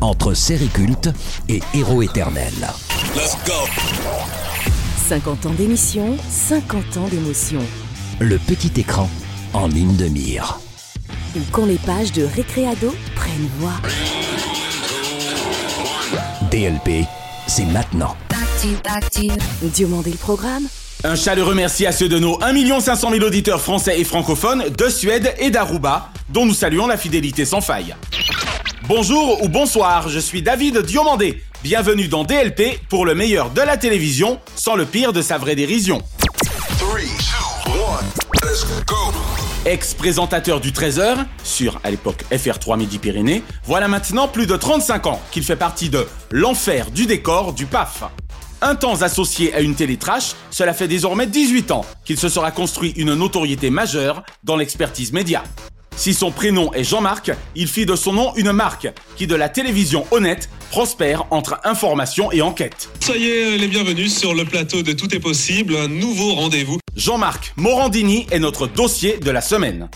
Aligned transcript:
Entre 0.00 0.34
série 0.34 0.68
culte 0.68 1.10
et 1.48 1.60
héros 1.74 2.02
éternel. 2.02 2.52
50 5.08 5.46
ans 5.46 5.50
d'émission, 5.50 6.16
50 6.28 6.96
ans 6.96 7.08
d'émotion. 7.10 7.60
Le 8.20 8.38
petit 8.38 8.80
écran 8.80 9.08
en 9.52 9.66
ligne 9.66 9.96
de 9.96 10.06
mire. 10.06 10.60
Ou 11.36 11.40
quand 11.52 11.66
les 11.66 11.78
pages 11.78 12.12
de 12.12 12.24
Récréado 12.24 12.94
prennent 13.14 13.48
voix. 13.58 13.74
DLP, 16.50 17.06
c'est 17.46 17.66
maintenant. 17.66 18.16
Diomandé 19.62 20.10
le 20.10 20.16
programme 20.16 20.64
Un 21.04 21.14
chaleureux 21.14 21.54
merci 21.54 21.86
à 21.86 21.92
ceux 21.92 22.08
de 22.08 22.18
nos 22.18 22.38
1 22.42 22.80
500 22.80 23.10
000 23.10 23.24
auditeurs 23.24 23.60
français 23.60 23.98
et 23.98 24.04
francophones 24.04 24.64
de 24.76 24.88
Suède 24.88 25.34
et 25.38 25.50
d'Aruba, 25.50 26.10
dont 26.28 26.44
nous 26.44 26.54
saluons 26.54 26.86
la 26.86 26.96
fidélité 26.96 27.44
sans 27.44 27.60
faille. 27.60 27.94
Bonjour 28.92 29.44
ou 29.44 29.48
bonsoir, 29.48 30.08
je 30.08 30.18
suis 30.18 30.42
David 30.42 30.78
Diomandé. 30.78 31.44
Bienvenue 31.62 32.08
dans 32.08 32.24
DLP 32.24 32.80
pour 32.88 33.06
le 33.06 33.14
meilleur 33.14 33.50
de 33.50 33.60
la 33.60 33.76
télévision, 33.76 34.40
sans 34.56 34.74
le 34.74 34.84
pire 34.84 35.12
de 35.12 35.22
sa 35.22 35.38
vraie 35.38 35.54
dérision. 35.54 36.02
Ex-présentateur 39.64 40.60
du 40.60 40.72
13h, 40.72 41.24
sur 41.44 41.78
à 41.84 41.92
l'époque 41.92 42.24
FR3 42.32 42.78
Midi-Pyrénées, 42.78 43.44
voilà 43.62 43.86
maintenant 43.86 44.26
plus 44.26 44.48
de 44.48 44.56
35 44.56 45.06
ans 45.06 45.22
qu'il 45.30 45.44
fait 45.44 45.54
partie 45.54 45.88
de 45.88 46.04
l'enfer 46.32 46.90
du 46.90 47.06
décor 47.06 47.52
du 47.52 47.66
PAF. 47.66 48.02
Un 48.60 48.74
temps 48.74 49.02
associé 49.02 49.54
à 49.54 49.60
une 49.60 49.76
télé 49.76 49.98
trash, 49.98 50.32
cela 50.50 50.74
fait 50.74 50.88
désormais 50.88 51.28
18 51.28 51.70
ans 51.70 51.84
qu'il 52.04 52.18
se 52.18 52.28
sera 52.28 52.50
construit 52.50 52.90
une 52.96 53.14
notoriété 53.14 53.70
majeure 53.70 54.24
dans 54.42 54.56
l'expertise 54.56 55.12
média. 55.12 55.44
Si 56.00 56.14
son 56.14 56.30
prénom 56.30 56.72
est 56.72 56.82
Jean-Marc, 56.82 57.30
il 57.54 57.68
fit 57.68 57.84
de 57.84 57.94
son 57.94 58.14
nom 58.14 58.32
une 58.34 58.52
marque 58.52 58.88
qui, 59.16 59.26
de 59.26 59.34
la 59.34 59.50
télévision 59.50 60.06
honnête, 60.12 60.48
prospère 60.70 61.26
entre 61.30 61.60
information 61.64 62.32
et 62.32 62.40
enquête. 62.40 62.88
Soyez 63.00 63.58
les 63.58 63.68
bienvenus 63.68 64.16
sur 64.16 64.32
le 64.32 64.46
plateau 64.46 64.82
de 64.82 64.92
Tout 64.94 65.14
est 65.14 65.20
possible, 65.20 65.76
un 65.76 65.88
nouveau 65.88 66.32
rendez-vous. 66.36 66.78
Jean-Marc 66.96 67.52
Morandini 67.56 68.26
est 68.30 68.38
notre 68.38 68.66
dossier 68.66 69.18
de 69.18 69.30
la 69.30 69.42
semaine. 69.42 69.90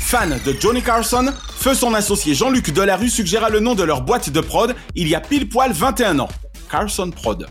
Fan 0.00 0.40
de 0.46 0.56
Johnny 0.58 0.80
Carson, 0.80 1.30
feu 1.58 1.74
son 1.74 1.92
associé 1.92 2.34
Jean-Luc 2.34 2.72
Delarue 2.72 3.10
suggéra 3.10 3.50
le 3.50 3.60
nom 3.60 3.74
de 3.74 3.82
leur 3.82 4.00
boîte 4.00 4.30
de 4.30 4.40
prod 4.40 4.74
il 4.94 5.08
y 5.08 5.14
a 5.14 5.20
pile 5.20 5.46
poil 5.46 5.72
21 5.72 6.20
ans. 6.20 6.28
Carson 6.70 7.10
Prod. 7.10 7.46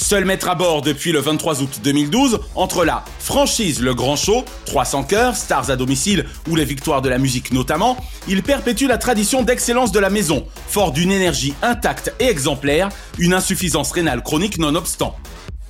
Seul 0.00 0.24
maître 0.24 0.48
à 0.48 0.54
bord 0.54 0.82
depuis 0.82 1.10
le 1.10 1.18
23 1.18 1.60
août 1.60 1.80
2012, 1.82 2.38
entre 2.54 2.84
la 2.84 3.04
franchise 3.18 3.82
Le 3.82 3.94
Grand 3.94 4.14
Show, 4.14 4.44
300 4.66 5.02
cœurs, 5.02 5.34
stars 5.34 5.70
à 5.70 5.76
domicile 5.76 6.24
ou 6.48 6.54
les 6.54 6.64
victoires 6.64 7.02
de 7.02 7.08
la 7.08 7.18
musique 7.18 7.52
notamment, 7.52 7.96
il 8.28 8.44
perpétue 8.44 8.86
la 8.86 8.96
tradition 8.96 9.42
d'excellence 9.42 9.90
de 9.90 9.98
la 9.98 10.08
maison, 10.08 10.46
fort 10.68 10.92
d'une 10.92 11.10
énergie 11.10 11.52
intacte 11.62 12.14
et 12.20 12.26
exemplaire, 12.26 12.90
une 13.18 13.34
insuffisance 13.34 13.90
rénale 13.90 14.22
chronique 14.22 14.58
nonobstant. 14.58 15.16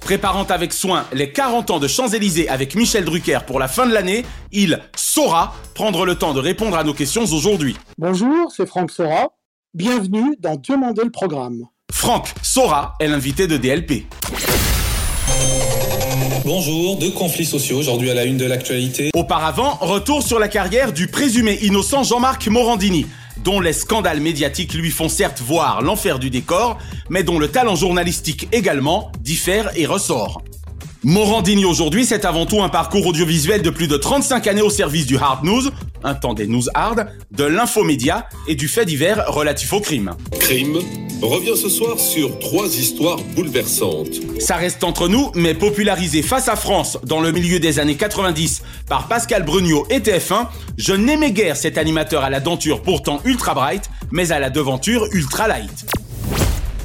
Préparant 0.01 0.45
avec 0.45 0.75
soin 0.75 1.07
les 1.15 1.33
40 1.33 1.71
ans 1.71 1.79
de 1.79 1.89
Champs-Élysées 1.89 2.51
avec 2.51 2.75
Michel 2.75 3.07
Drucker 3.07 3.41
pour 3.47 3.59
la 3.59 3.67
fin 3.67 3.87
de 3.87 3.95
l'année, 3.95 4.27
il 4.53 4.79
saura 4.95 5.55
prendre 5.75 6.05
le 6.05 6.17
temps 6.17 6.35
de 6.35 6.41
répondre 6.41 6.77
à 6.77 6.85
nos 6.85 6.95
questions 6.95 7.25
aujourd'hui. 7.25 7.79
Bonjour, 7.97 8.53
c'est 8.55 8.67
Franck 8.67 8.91
Sora. 8.91 9.31
Bienvenue 9.73 10.37
dans 10.39 10.57
Diomandé 10.57 11.03
le 11.03 11.11
programme. 11.11 11.65
Franck 12.09 12.33
Sora 12.43 12.95
est 13.01 13.07
l'invité 13.09 13.47
de 13.47 13.57
DLP. 13.57 14.07
Bonjour, 16.45 16.97
deux 16.97 17.11
conflits 17.11 17.45
sociaux 17.45 17.77
aujourd'hui 17.77 18.09
à 18.11 18.15
la 18.15 18.25
une 18.25 18.37
de 18.37 18.47
l'actualité. 18.47 19.11
Auparavant, 19.15 19.77
retour 19.81 20.23
sur 20.23 20.39
la 20.39 20.49
carrière 20.49 20.93
du 20.93 21.09
présumé 21.09 21.59
innocent 21.61 22.05
Jean-Marc 22.05 22.47
Morandini, 22.49 23.05
dont 23.45 23.61
les 23.61 23.73
scandales 23.73 24.21
médiatiques 24.21 24.75
lui 24.75 24.91
font 24.91 25.09
certes 25.09 25.43
voir 25.45 25.83
l'enfer 25.83 26.19
du 26.19 26.31
décor, 26.31 26.79
mais 27.11 27.25
dont 27.25 27.39
le 27.39 27.49
talent 27.49 27.75
journalistique 27.75 28.49
également 28.53 29.13
diffère 29.21 29.71
et 29.77 29.85
ressort. 29.85 30.41
Morandini 31.05 31.65
aujourd'hui, 31.65 32.05
c'est 32.05 32.25
avant 32.25 32.45
tout 32.45 32.63
un 32.63 32.69
parcours 32.69 33.07
audiovisuel 33.07 33.63
de 33.63 33.71
plus 33.71 33.87
de 33.87 33.97
35 33.97 34.47
années 34.47 34.63
au 34.63 34.71
service 34.71 35.07
du 35.07 35.17
hard 35.17 35.45
news, 35.45 35.63
un 36.05 36.15
temps 36.15 36.35
des 36.35 36.47
news 36.47 36.65
hard, 36.75 37.07
de 37.31 37.45
l'infomédia 37.45 38.29
et 38.47 38.55
du 38.55 38.69
fait 38.69 38.85
divers 38.85 39.25
relatif 39.29 39.73
au 39.73 39.81
crime. 39.81 40.15
Crime 40.39 40.79
revient 41.23 41.57
ce 41.57 41.69
soir 41.69 41.99
sur 41.99 42.39
trois 42.39 42.67
histoires 42.67 43.19
bouleversantes. 43.35 44.21
Ça 44.39 44.57
reste 44.57 44.85
entre 44.85 45.09
nous, 45.09 45.31
mais 45.35 45.55
popularisé 45.55 46.23
face 46.23 46.49
à 46.49 46.57
France 46.57 46.99
dans 47.05 47.21
le 47.21 47.33
milieu 47.33 47.59
des 47.59 47.79
années 47.79 47.97
90 47.97 48.63
par 48.89 49.09
Pascal 49.09 49.43
Brugnot 49.43 49.87
et 49.91 49.99
TF1, 49.99 50.47
je 50.77 50.93
n'aimais 50.93 51.33
guère 51.33 51.57
cet 51.57 51.79
animateur 51.79 52.23
à 52.23 52.31
la 52.31 52.41
denture 52.41 52.83
pourtant 52.83 53.21
ultra 53.25 53.55
bright, 53.55 53.91
mais 54.11 54.33
à 54.33 54.39
la 54.39 54.51
devanture 54.51 55.07
ultra 55.13 55.49
light. 55.49 55.87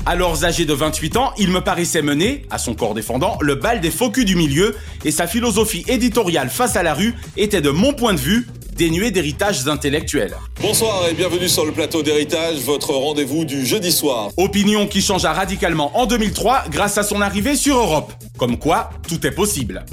Alors 0.05 0.43
âgé 0.43 0.65
de 0.65 0.73
28 0.73 1.15
ans, 1.15 1.31
il 1.37 1.49
me 1.49 1.61
paraissait 1.61 2.01
mener, 2.01 2.45
à 2.49 2.57
son 2.57 2.73
corps 2.73 2.93
défendant, 2.93 3.37
le 3.39 3.55
bal 3.55 3.79
des 3.79 3.89
faux 3.89 4.09
culs 4.09 4.25
du 4.25 4.35
milieu, 4.35 4.75
et 5.05 5.11
sa 5.11 5.27
philosophie 5.27 5.85
éditoriale 5.87 6.49
face 6.49 6.75
à 6.75 6.83
la 6.83 6.93
rue 6.93 7.15
était 7.37 7.61
de 7.61 7.69
mon 7.69 7.93
point 7.93 8.13
de 8.13 8.19
vue 8.19 8.45
dénuée 8.73 9.11
d'héritages 9.11 9.67
intellectuels. 9.67 10.35
Bonsoir 10.61 11.07
et 11.09 11.13
bienvenue 11.13 11.49
sur 11.49 11.65
le 11.65 11.71
plateau 11.71 12.03
d'héritage, 12.03 12.59
votre 12.59 12.91
rendez-vous 12.91 13.45
du 13.45 13.65
jeudi 13.65 13.91
soir. 13.91 14.29
Opinion 14.37 14.87
qui 14.87 15.01
changea 15.01 15.31
radicalement 15.31 15.97
en 15.97 16.05
2003 16.05 16.65
grâce 16.69 16.97
à 16.97 17.03
son 17.03 17.21
arrivée 17.21 17.55
sur 17.55 17.77
Europe. 17.77 18.13
Comme 18.37 18.57
quoi, 18.57 18.89
tout 19.07 19.25
est 19.25 19.31
possible. 19.31 19.85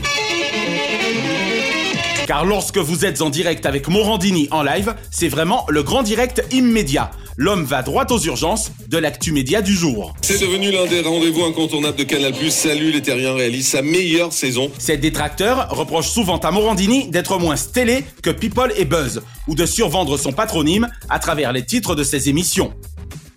Car 2.26 2.44
lorsque 2.44 2.78
vous 2.78 3.04
êtes 3.04 3.22
en 3.22 3.30
direct 3.30 3.66
avec 3.66 3.88
Morandini 3.88 4.46
en 4.52 4.62
live, 4.62 4.94
c'est 5.10 5.28
vraiment 5.28 5.66
le 5.68 5.82
grand 5.82 6.04
direct 6.04 6.44
immédiat. 6.52 7.10
L'homme 7.42 7.64
va 7.64 7.80
droit 7.80 8.04
aux 8.10 8.18
urgences 8.18 8.70
de 8.86 8.98
l'actu 8.98 9.32
média 9.32 9.62
du 9.62 9.72
jour. 9.72 10.14
C'est 10.20 10.42
devenu 10.42 10.70
l'un 10.70 10.84
des 10.84 11.00
rendez-vous 11.00 11.42
incontournables 11.42 11.96
de 11.96 12.02
Canal+. 12.02 12.34
Salut, 12.50 12.92
les 12.92 13.00
Terriens 13.00 13.32
réalise 13.32 13.66
sa 13.66 13.80
meilleure 13.80 14.30
saison. 14.30 14.70
Ces 14.76 14.98
détracteurs 14.98 15.70
reprochent 15.70 16.10
souvent 16.10 16.36
à 16.36 16.50
Morandini 16.50 17.08
d'être 17.08 17.38
moins 17.38 17.56
stélé 17.56 18.04
que 18.22 18.28
People 18.28 18.74
et 18.76 18.84
Buzz, 18.84 19.22
ou 19.48 19.54
de 19.54 19.64
survendre 19.64 20.18
son 20.18 20.32
patronyme 20.32 20.88
à 21.08 21.18
travers 21.18 21.54
les 21.54 21.64
titres 21.64 21.94
de 21.94 22.02
ses 22.02 22.28
émissions. 22.28 22.74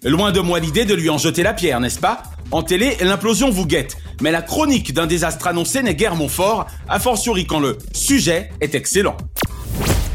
Loin 0.04 0.34
de 0.34 0.42
moi 0.42 0.60
l'idée 0.60 0.84
de 0.84 0.96
lui 0.96 1.10
en 1.10 1.18
jeter 1.18 1.42
la 1.42 1.54
pierre, 1.54 1.80
n'est-ce 1.80 2.00
pas? 2.00 2.24
En 2.52 2.62
télé, 2.62 2.98
l'implosion 3.00 3.52
vous 3.52 3.66
guette, 3.66 3.96
mais 4.22 4.32
la 4.32 4.42
chronique 4.42 4.94
d'un 4.94 5.08
désastre 5.08 5.48
annoncé 5.48 5.82
n'est 5.82 5.96
guère 5.96 6.18
mon 6.18 6.28
fort, 6.28 6.68
a 6.90 7.00
fortiori 7.00 7.46
quand 7.46 7.62
le 7.62 7.78
sujet 7.94 8.50
est 8.60 8.76
excellent. 8.76 9.16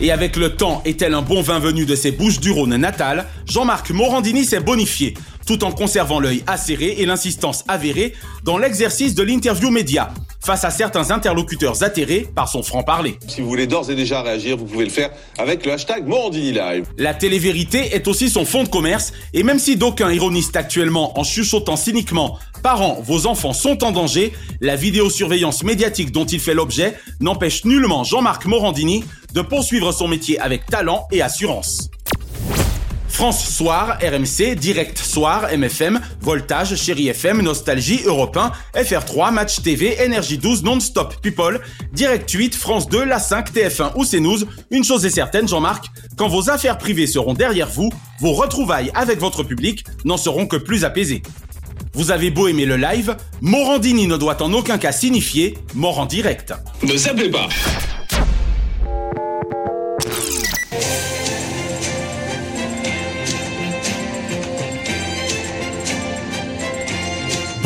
Et 0.00 0.12
avec 0.12 0.36
le 0.36 0.54
temps 0.54 0.80
et 0.84 0.94
tel 0.94 1.12
un 1.12 1.22
bon 1.22 1.42
vin 1.42 1.58
venu 1.58 1.84
de 1.84 1.96
ses 1.96 2.12
bouches 2.12 2.38
du 2.38 2.52
Rhône 2.52 2.76
natales, 2.76 3.26
Jean-Marc 3.46 3.90
Morandini 3.90 4.44
s'est 4.44 4.60
bonifié, 4.60 5.14
tout 5.44 5.64
en 5.64 5.72
conservant 5.72 6.20
l'œil 6.20 6.44
acéré 6.46 6.94
et 6.98 7.06
l'insistance 7.06 7.64
avérée 7.66 8.12
dans 8.44 8.58
l'exercice 8.58 9.16
de 9.16 9.24
l'interview 9.24 9.70
média, 9.70 10.10
face 10.40 10.64
à 10.64 10.70
certains 10.70 11.10
interlocuteurs 11.10 11.82
atterrés 11.82 12.28
par 12.32 12.48
son 12.48 12.62
franc-parler. 12.62 13.18
Si 13.26 13.40
vous 13.40 13.48
voulez 13.48 13.66
d'ores 13.66 13.90
et 13.90 13.96
déjà 13.96 14.22
réagir, 14.22 14.56
vous 14.56 14.66
pouvez 14.66 14.84
le 14.84 14.90
faire 14.90 15.10
avec 15.36 15.66
le 15.66 15.72
hashtag 15.72 16.06
Morandini 16.06 16.52
Live. 16.52 16.86
La 16.96 17.12
télé-vérité 17.12 17.92
est 17.92 18.06
aussi 18.06 18.30
son 18.30 18.44
fonds 18.44 18.62
de 18.62 18.68
commerce, 18.68 19.12
et 19.34 19.42
même 19.42 19.58
si 19.58 19.74
d'aucuns 19.74 20.12
ironisent 20.12 20.52
actuellement 20.54 21.18
en 21.18 21.24
chuchotant 21.24 21.76
cyniquement 21.76 22.38
«Parents, 22.62 23.00
vos 23.04 23.26
enfants 23.26 23.52
sont 23.52 23.82
en 23.82 23.90
danger», 23.90 24.32
la 24.60 24.76
vidéosurveillance 24.76 25.64
médiatique 25.64 26.12
dont 26.12 26.24
il 26.24 26.40
fait 26.40 26.54
l'objet 26.54 26.94
n'empêche 27.20 27.64
nullement 27.64 28.04
Jean-Marc 28.04 28.46
Morandini 28.46 29.04
de 29.32 29.42
poursuivre 29.42 29.92
son 29.92 30.08
métier 30.08 30.38
avec 30.38 30.66
talent 30.66 31.06
et 31.12 31.22
assurance. 31.22 31.90
France 33.18 33.48
Soir, 33.48 33.98
RMC, 34.00 34.54
Direct 34.54 34.96
Soir, 34.96 35.48
MFM, 35.52 36.00
Voltage, 36.20 36.76
Chéri 36.76 37.08
FM, 37.08 37.42
Nostalgie, 37.42 38.02
Europe 38.04 38.36
1, 38.36 38.52
FR3, 38.80 39.32
Match 39.32 39.60
TV, 39.60 40.00
Énergie 40.00 40.38
12, 40.38 40.62
Non-Stop 40.62 41.16
People, 41.20 41.60
Direct 41.92 42.30
8, 42.30 42.54
France 42.54 42.88
2, 42.88 43.04
La 43.04 43.18
5, 43.18 43.52
TF1 43.52 43.90
ou 43.96 44.04
CNews. 44.04 44.44
Une 44.70 44.84
chose 44.84 45.04
est 45.04 45.10
certaine, 45.10 45.48
Jean-Marc, 45.48 45.86
quand 46.16 46.28
vos 46.28 46.48
affaires 46.48 46.78
privées 46.78 47.08
seront 47.08 47.34
derrière 47.34 47.68
vous, 47.68 47.90
vos 48.20 48.34
retrouvailles 48.34 48.92
avec 48.94 49.18
votre 49.18 49.42
public 49.42 49.84
n'en 50.04 50.16
seront 50.16 50.46
que 50.46 50.56
plus 50.56 50.84
apaisées. 50.84 51.24
Vous 51.94 52.12
avez 52.12 52.30
beau 52.30 52.46
aimer 52.46 52.66
le 52.66 52.76
live, 52.76 53.16
Morandini 53.40 54.06
ne 54.06 54.16
doit 54.16 54.40
en 54.44 54.52
aucun 54.52 54.78
cas 54.78 54.92
signifier 54.92 55.58
mort 55.74 55.98
en 55.98 56.06
direct. 56.06 56.54
Ne 56.84 56.96
zappez 56.96 57.30
pas 57.30 57.48